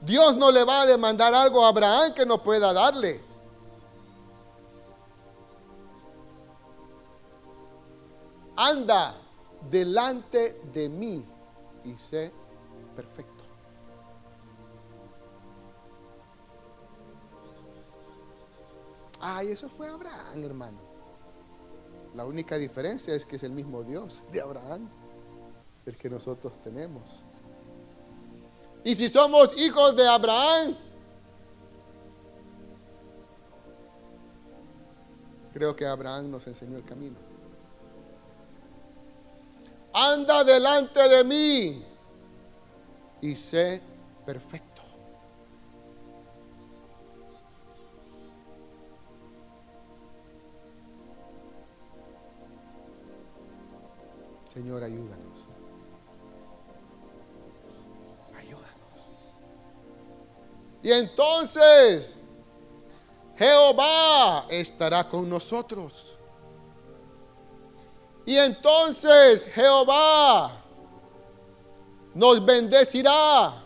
Dios 0.00 0.36
no 0.36 0.50
le 0.50 0.64
va 0.64 0.82
a 0.82 0.86
demandar 0.86 1.34
algo 1.34 1.64
a 1.64 1.68
Abraham 1.68 2.14
que 2.14 2.24
no 2.24 2.42
pueda 2.42 2.72
darle. 2.72 3.25
Anda 8.56 9.14
delante 9.70 10.60
de 10.72 10.88
mí 10.88 11.24
y 11.84 11.94
sé 11.96 12.32
perfecto. 12.94 13.44
Ay, 19.20 19.48
eso 19.48 19.68
fue 19.68 19.88
Abraham, 19.88 20.44
hermano. 20.44 20.78
La 22.14 22.24
única 22.24 22.56
diferencia 22.56 23.14
es 23.14 23.26
que 23.26 23.36
es 23.36 23.42
el 23.42 23.52
mismo 23.52 23.82
Dios 23.82 24.24
de 24.32 24.40
Abraham, 24.40 24.88
el 25.84 25.96
que 25.96 26.08
nosotros 26.08 26.60
tenemos. 26.62 27.22
Y 28.84 28.94
si 28.94 29.08
somos 29.08 29.58
hijos 29.60 29.96
de 29.96 30.06
Abraham, 30.06 30.76
creo 35.52 35.74
que 35.74 35.86
Abraham 35.86 36.30
nos 36.30 36.46
enseñó 36.46 36.76
el 36.76 36.84
camino. 36.84 37.25
Anda 39.98 40.44
delante 40.44 41.08
de 41.08 41.24
mí 41.24 41.82
y 43.22 43.34
sé 43.34 43.80
perfecto. 44.26 44.82
Señor, 54.52 54.84
ayúdanos. 54.84 55.38
Ayúdanos. 58.36 58.66
Y 60.82 60.92
entonces 60.92 62.14
Jehová 63.38 64.44
estará 64.50 65.08
con 65.08 65.26
nosotros. 65.26 66.15
Y 68.26 68.36
entonces 68.36 69.46
Jehová 69.46 70.60
nos 72.12 72.44
bendecirá. 72.44 73.62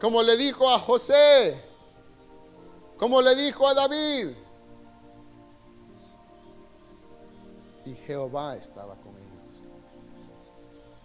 Como 0.00 0.22
le 0.22 0.36
dijo 0.36 0.70
a 0.70 0.78
José, 0.78 1.60
como 2.96 3.20
le 3.20 3.34
dijo 3.34 3.66
a 3.66 3.74
David. 3.74 4.36
Y 7.84 7.94
Jehová 8.06 8.56
estaba 8.56 8.94
con 8.94 9.16
ellos. 9.16 9.64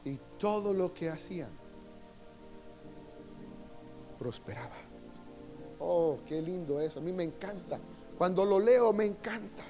Y 0.05 0.19
todo 0.37 0.73
lo 0.73 0.93
que 0.93 1.09
hacían 1.09 1.57
prosperaba. 4.19 4.88
Oh, 5.79 6.17
qué 6.27 6.41
lindo 6.41 6.79
eso. 6.79 6.99
A 6.99 7.01
mí 7.01 7.13
me 7.13 7.23
encanta. 7.23 7.79
Cuando 8.17 8.43
lo 8.43 8.59
leo 8.59 8.91
me 8.91 9.05
encanta. 9.05 9.63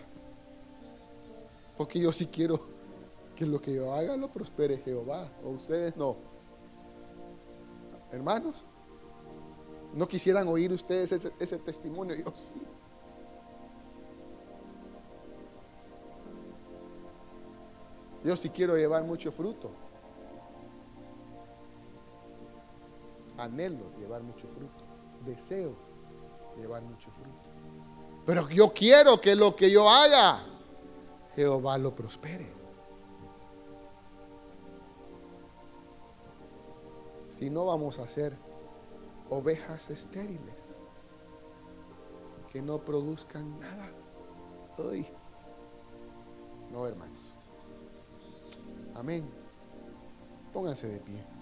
Porque 1.78 1.99
yo 1.99 2.12
sí 2.12 2.26
quiero 2.26 2.60
que 3.36 3.45
lo 3.45 3.62
que 3.62 3.76
yo 3.76 3.93
haga 3.93 4.18
lo 4.18 4.28
prospere 4.30 4.78
Jehová. 4.78 5.30
O 5.43 5.49
ustedes 5.49 5.95
no. 5.95 6.18
Hermanos. 8.12 8.66
¿No 9.93 10.07
quisieran 10.07 10.47
oír 10.47 10.72
ustedes 10.72 11.12
ese, 11.12 11.57
testimonio? 11.60 12.16
Yo 12.16 12.34
sí. 12.36 12.51
Yo 18.24 18.36
sí 18.36 18.49
quiero 18.49 18.76
llevar 18.76 19.03
mucho 19.03 19.32
fruto. 19.32 19.72
Anhelo 23.38 23.95
llevar 23.97 24.22
mucho 24.22 24.47
fruto. 24.47 24.84
Deseo 25.26 25.89
llevar 26.60 26.84
mucho 26.84 27.10
fruto. 27.12 27.49
Pero 28.26 28.47
yo 28.49 28.72
quiero 28.74 29.20
que 29.20 29.36
lo 29.36 29.55
que 29.55 29.72
yo 29.72 29.89
haga, 29.89 30.43
Jehová 31.36 31.78
lo 31.78 31.95
prospere. 31.95 32.51
Si 37.30 37.49
no 37.49 37.66
vamos 37.66 37.97
a 37.99 38.03
hacer 38.03 38.38
ovejas 39.30 39.89
estériles 39.89 40.55
que 42.51 42.62
no 42.62 42.84
produzcan 42.84 43.60
nada. 43.60 43.91
Ay. 44.78 45.07
No, 46.72 46.86
hermanos. 46.86 47.34
Amén. 48.95 49.30
Pónganse 50.51 50.88
de 50.88 50.99
pie. 50.99 51.39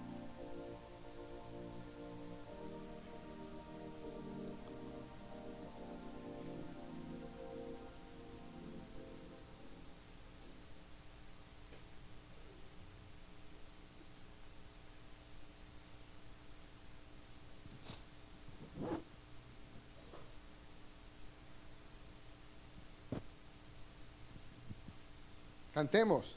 Cantemos. 25.78 26.36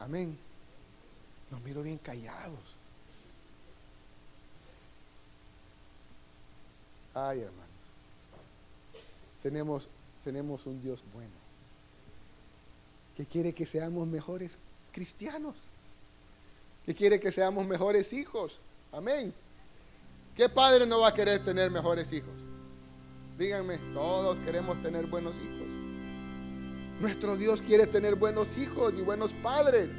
Amén. 0.00 0.36
Nos 1.52 1.62
miro 1.62 1.84
bien 1.84 1.98
callados. 1.98 2.74
Ay, 7.14 7.42
hermanos. 7.42 7.68
Tenemos, 9.40 9.88
tenemos 10.24 10.66
un 10.66 10.82
Dios 10.82 11.04
bueno. 11.14 11.30
Que 13.16 13.24
quiere 13.24 13.52
que 13.54 13.66
seamos 13.66 14.08
mejores 14.08 14.58
cristianos. 14.90 15.54
Que 16.84 16.92
quiere 16.92 17.20
que 17.20 17.30
seamos 17.30 17.64
mejores 17.68 18.12
hijos. 18.12 18.58
Amén. 18.90 19.32
¿Qué 20.38 20.48
padre 20.48 20.86
no 20.86 21.00
va 21.00 21.08
a 21.08 21.12
querer 21.12 21.42
tener 21.42 21.68
mejores 21.68 22.12
hijos? 22.12 22.32
Díganme, 23.36 23.78
todos 23.92 24.38
queremos 24.38 24.80
tener 24.80 25.06
buenos 25.06 25.34
hijos. 25.34 25.66
Nuestro 27.00 27.36
Dios 27.36 27.60
quiere 27.60 27.88
tener 27.88 28.14
buenos 28.14 28.56
hijos 28.56 28.94
y 28.96 29.02
buenos 29.02 29.32
padres. 29.32 29.98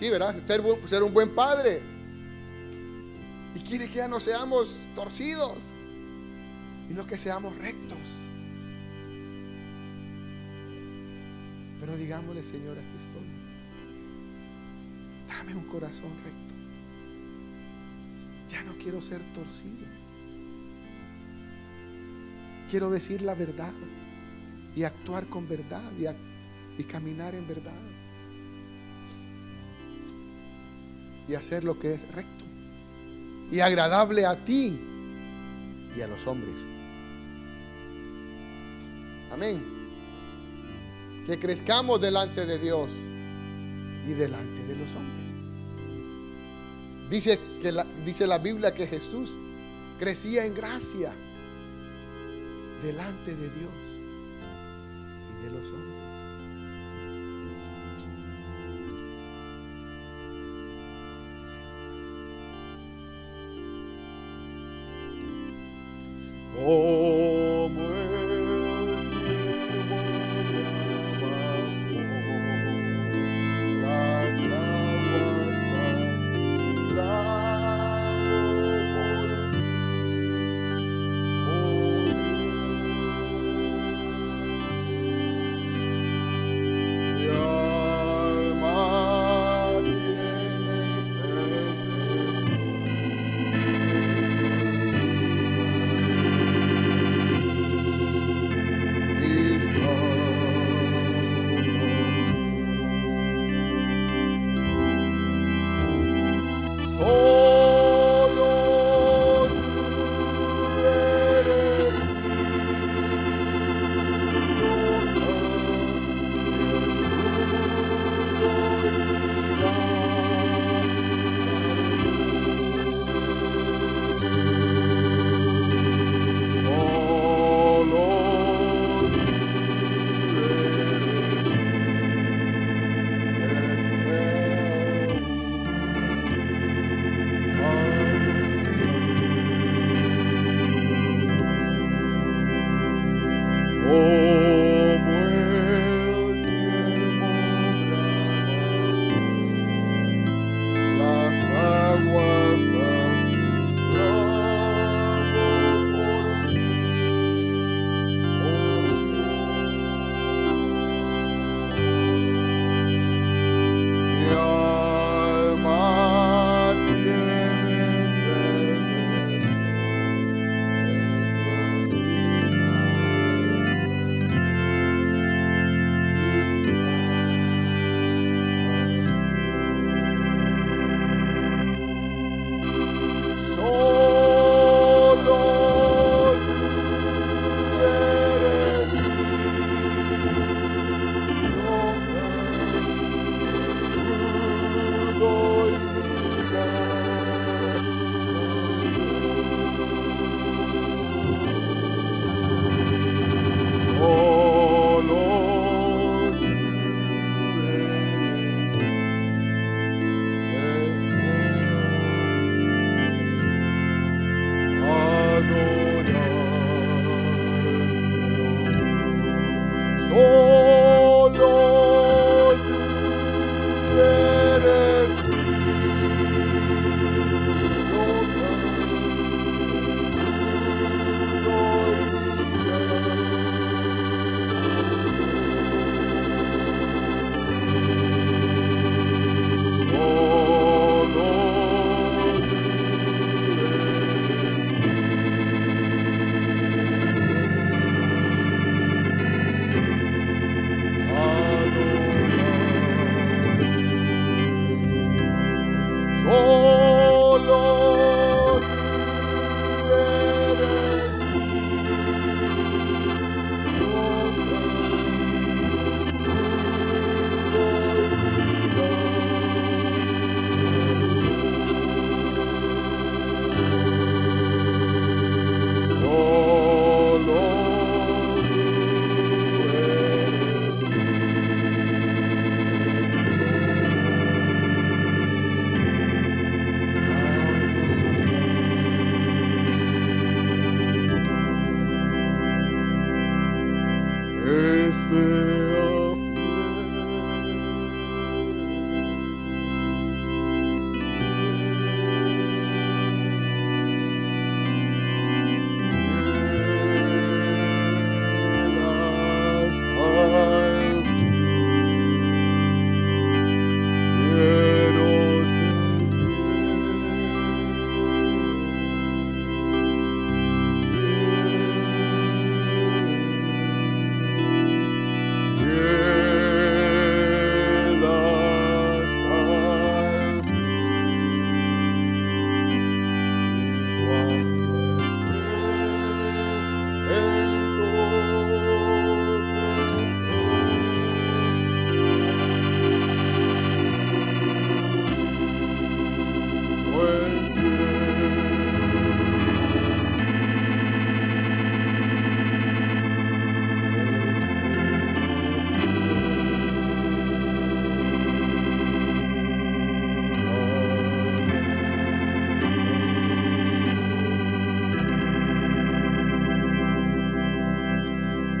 Sí, 0.00 0.08
¿verdad? 0.08 0.34
Ser, 0.46 0.62
ser 0.88 1.02
un 1.02 1.12
buen 1.12 1.34
padre. 1.34 1.82
Y 3.54 3.60
quiere 3.60 3.88
que 3.88 3.96
ya 3.96 4.08
no 4.08 4.20
seamos 4.20 4.88
torcidos, 4.94 5.58
sino 6.88 7.06
que 7.06 7.18
seamos 7.18 7.54
rectos. 7.58 7.98
Pero 11.78 11.94
digámosle, 11.98 12.42
Señor, 12.42 12.78
aquí 12.78 12.96
estoy. 12.96 13.26
Dame 15.28 15.54
un 15.54 15.66
corazón 15.66 16.10
recto. 16.24 16.61
Ya 18.52 18.62
no 18.64 18.76
quiero 18.76 19.00
ser 19.00 19.22
torcido. 19.32 19.86
Quiero 22.70 22.90
decir 22.90 23.22
la 23.22 23.34
verdad 23.34 23.72
y 24.76 24.82
actuar 24.82 25.26
con 25.28 25.48
verdad 25.48 25.90
y, 26.78 26.84
caminar 26.84 27.34
en 27.34 27.48
verdad. 27.48 27.80
Y 31.26 31.34
hacer 31.34 31.64
lo 31.64 31.78
que 31.78 31.94
es 31.94 32.06
recto 32.12 32.44
y 33.50 33.60
agradable 33.60 34.26
a 34.26 34.44
ti 34.44 34.78
y 35.96 36.00
a 36.02 36.06
los 36.06 36.26
hombres. 36.26 36.66
Amén. 39.32 39.64
Que 41.24 41.38
crezcamos 41.38 42.02
delante 42.02 42.44
de 42.44 42.58
Dios 42.58 42.92
y 44.06 44.12
delante 44.12 44.62
de 44.62 44.76
los 44.76 44.94
hombres. 44.94 45.22
Dice, 47.08 47.38
dice 48.04 48.26
la 48.26 48.38
Biblia 48.38 48.74
que 48.74 48.86
Jesús 48.86 49.36
crecía 49.98 50.44
en 50.44 50.54
gracia 50.54 51.12
delante 52.82 53.36
de 53.36 53.48
Dios 53.50 53.72
y 55.30 55.44
de 55.44 55.50
los 55.50 55.68
hombres. 55.68 56.01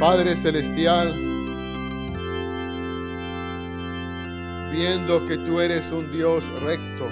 Padre 0.02 0.34
Celestial, 0.34 1.14
viendo 4.72 5.24
que 5.28 5.36
tú 5.36 5.60
eres 5.60 5.92
un 5.92 6.10
Dios 6.10 6.44
recto, 6.60 7.08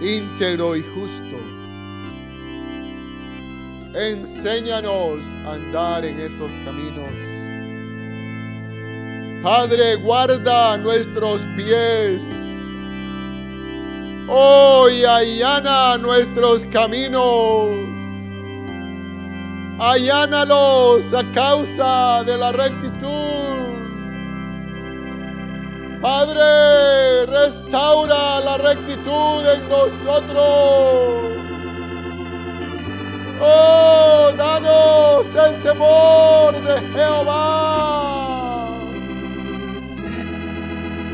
íntegro 0.00 0.76
y 0.76 0.84
justo, 0.94 1.40
enséñanos 3.96 5.24
a 5.44 5.54
andar 5.54 6.04
en 6.04 6.20
esos 6.20 6.52
caminos. 6.64 7.10
Padre, 9.42 9.96
guarda 9.96 10.78
nuestros 10.78 11.44
pies. 11.56 12.22
Hoy 14.28 15.04
allana 15.04 15.98
nuestros 15.98 16.64
caminos. 16.66 17.93
Allánalos 19.78 21.12
a 21.12 21.24
causa 21.32 22.22
de 22.24 22.38
la 22.38 22.52
rectitud. 22.52 23.34
Padre, 26.00 27.26
restaura 27.26 28.40
la 28.40 28.56
rectitud 28.58 29.44
en 29.52 29.68
nosotros. 29.68 31.34
Oh, 33.40 34.30
danos 34.36 35.34
el 35.34 35.60
temor 35.62 36.62
de 36.62 36.80
Jehová. 36.92 38.68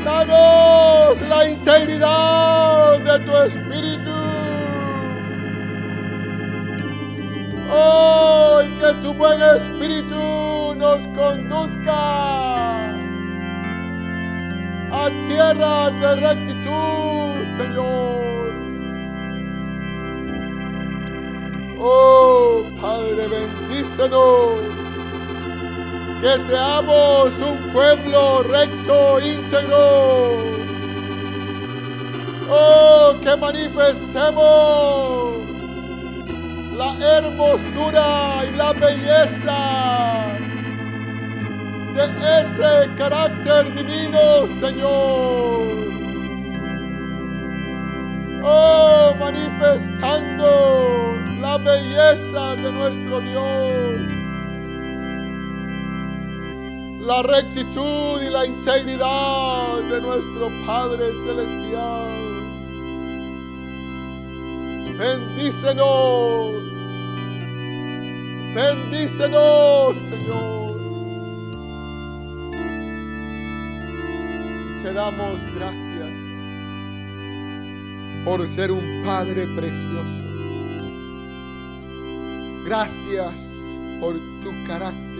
Danos 0.05 1.21
la 1.21 1.45
integridad 1.49 2.99
de 2.99 3.19
tu 3.21 3.37
espíritu. 3.37 4.11
Oh, 7.73 8.20
tu 8.99 9.13
buen 9.13 9.41
espíritu 9.41 10.75
nos 10.75 11.07
conduzca 11.15 12.89
a 14.91 15.09
tierra 15.25 15.89
de 15.91 16.15
rectitud, 16.15 17.45
Señor. 17.57 18.51
Oh, 21.79 22.63
Padre, 22.81 23.27
bendícenos. 23.27 24.59
Que 26.21 26.37
seamos 26.47 27.37
un 27.39 27.71
pueblo 27.71 28.43
recto, 28.43 29.19
íntegro. 29.19 30.41
Oh, 32.49 33.15
que 33.21 33.35
manifestemos 33.37 35.40
la 36.81 37.17
hermosura 37.17 38.43
y 38.49 38.55
la 38.55 38.73
belleza 38.73 39.61
de 41.93 42.03
ese 42.41 42.95
carácter 42.95 43.71
divino, 43.75 44.47
Señor. 44.59 45.61
Oh, 48.43 49.13
manifestando 49.19 50.49
la 51.39 51.59
belleza 51.59 52.55
de 52.55 52.71
nuestro 52.71 53.21
Dios, 53.21 54.01
la 57.05 57.21
rectitud 57.21 58.23
y 58.25 58.29
la 58.31 58.45
integridad 58.47 59.83
de 59.91 60.01
nuestro 60.01 60.49
Padre 60.65 61.05
Celestial. 61.23 62.31
Bendícenos, 64.97 66.70
bendícenos, 68.53 69.97
Señor. 69.97 70.81
Y 74.69 74.83
te 74.83 74.93
damos 74.93 75.39
gracias 75.55 76.15
por 78.23 78.47
ser 78.47 78.71
un 78.71 79.03
Padre 79.03 79.47
precioso. 79.55 80.23
Gracias 82.65 83.39
por 83.99 84.15
tu 84.41 84.51
carácter. 84.65 85.11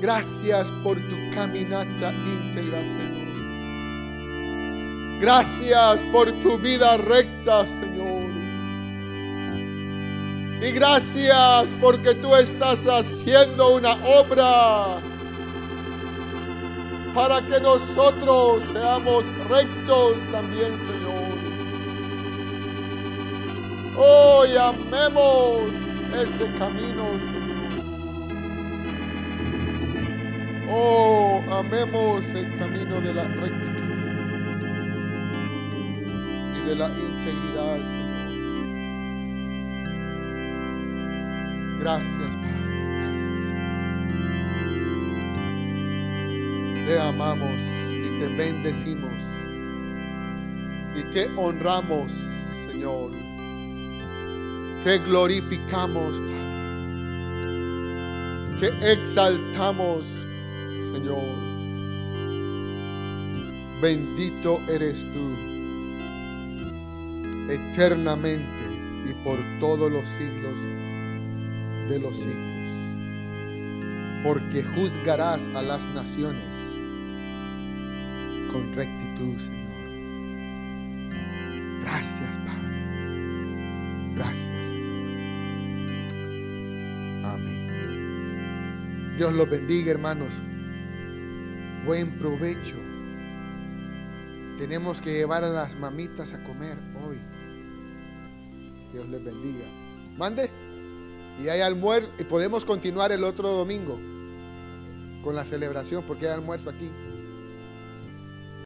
Gracias 0.00 0.70
por 0.82 0.96
tu 1.08 1.16
caminata 1.32 2.12
íntegra, 2.12 2.80
Señor. 2.88 3.22
Gracias 5.20 6.02
por 6.10 6.32
tu 6.40 6.58
vida 6.58 6.96
recta, 6.96 7.64
Señor. 7.66 8.21
Y 10.62 10.70
gracias 10.70 11.74
porque 11.80 12.14
tú 12.14 12.36
estás 12.36 12.86
haciendo 12.86 13.74
una 13.74 13.94
obra 14.04 15.00
para 17.12 17.42
que 17.42 17.58
nosotros 17.60 18.62
seamos 18.72 19.24
rectos 19.48 20.22
también, 20.30 20.76
Señor. 20.78 21.32
Hoy 23.96 24.56
amemos 24.56 25.72
ese 26.14 26.52
camino, 26.54 27.08
Señor. 27.18 27.52
Oh, 30.70 31.42
amemos 31.50 32.24
el 32.34 32.56
camino 32.56 33.00
de 33.00 33.12
la 33.12 33.24
rectitud 33.24 33.84
y 36.56 36.68
de 36.68 36.76
la 36.76 36.88
integridad, 36.88 37.82
Señor. 37.82 38.11
Gracias, 41.82 42.36
Padre. 42.36 42.62
Gracias. 42.94 43.46
Te 46.86 46.98
amamos 47.00 47.60
y 47.90 48.18
te 48.20 48.26
bendecimos 48.28 49.12
y 50.94 51.02
te 51.10 51.28
honramos, 51.36 52.12
Señor. 52.70 53.10
Te 54.84 54.98
glorificamos, 54.98 56.20
Padre. 56.20 56.36
Te 58.60 58.92
exaltamos, 58.92 60.06
Señor. 60.92 61.34
Bendito 63.80 64.60
eres 64.68 65.04
tú, 65.12 65.36
eternamente 67.50 68.62
y 69.04 69.12
por 69.24 69.40
todos 69.58 69.90
los 69.90 70.08
siglos 70.08 70.56
los 71.98 72.16
siglos. 72.18 72.68
Porque 74.22 74.62
juzgarás 74.62 75.48
a 75.54 75.62
las 75.62 75.86
naciones 75.86 76.54
con 78.52 78.72
rectitud, 78.72 79.38
Señor. 79.38 79.62
Gracias, 81.80 82.38
Padre. 82.38 84.14
Gracias, 84.14 84.66
Señor. 84.66 84.92
Amén. 87.24 89.14
Dios 89.16 89.32
los 89.32 89.50
bendiga, 89.50 89.90
hermanos. 89.90 90.34
Buen 91.84 92.18
provecho. 92.18 92.76
Tenemos 94.58 95.00
que 95.00 95.12
llevar 95.12 95.42
a 95.42 95.48
las 95.48 95.76
mamitas 95.76 96.32
a 96.32 96.44
comer 96.44 96.78
hoy. 97.04 97.18
Dios 98.92 99.08
les 99.08 99.24
bendiga. 99.24 99.64
Mande. 100.16 100.61
Y 101.42 101.48
hay 101.48 101.60
almuerzo. 101.60 102.10
Y 102.18 102.24
podemos 102.24 102.64
continuar 102.64 103.12
el 103.12 103.24
otro 103.24 103.50
domingo 103.50 103.98
con 105.24 105.34
la 105.34 105.44
celebración 105.44 106.04
porque 106.06 106.26
hay 106.26 106.34
almuerzo 106.34 106.70
aquí. 106.70 106.90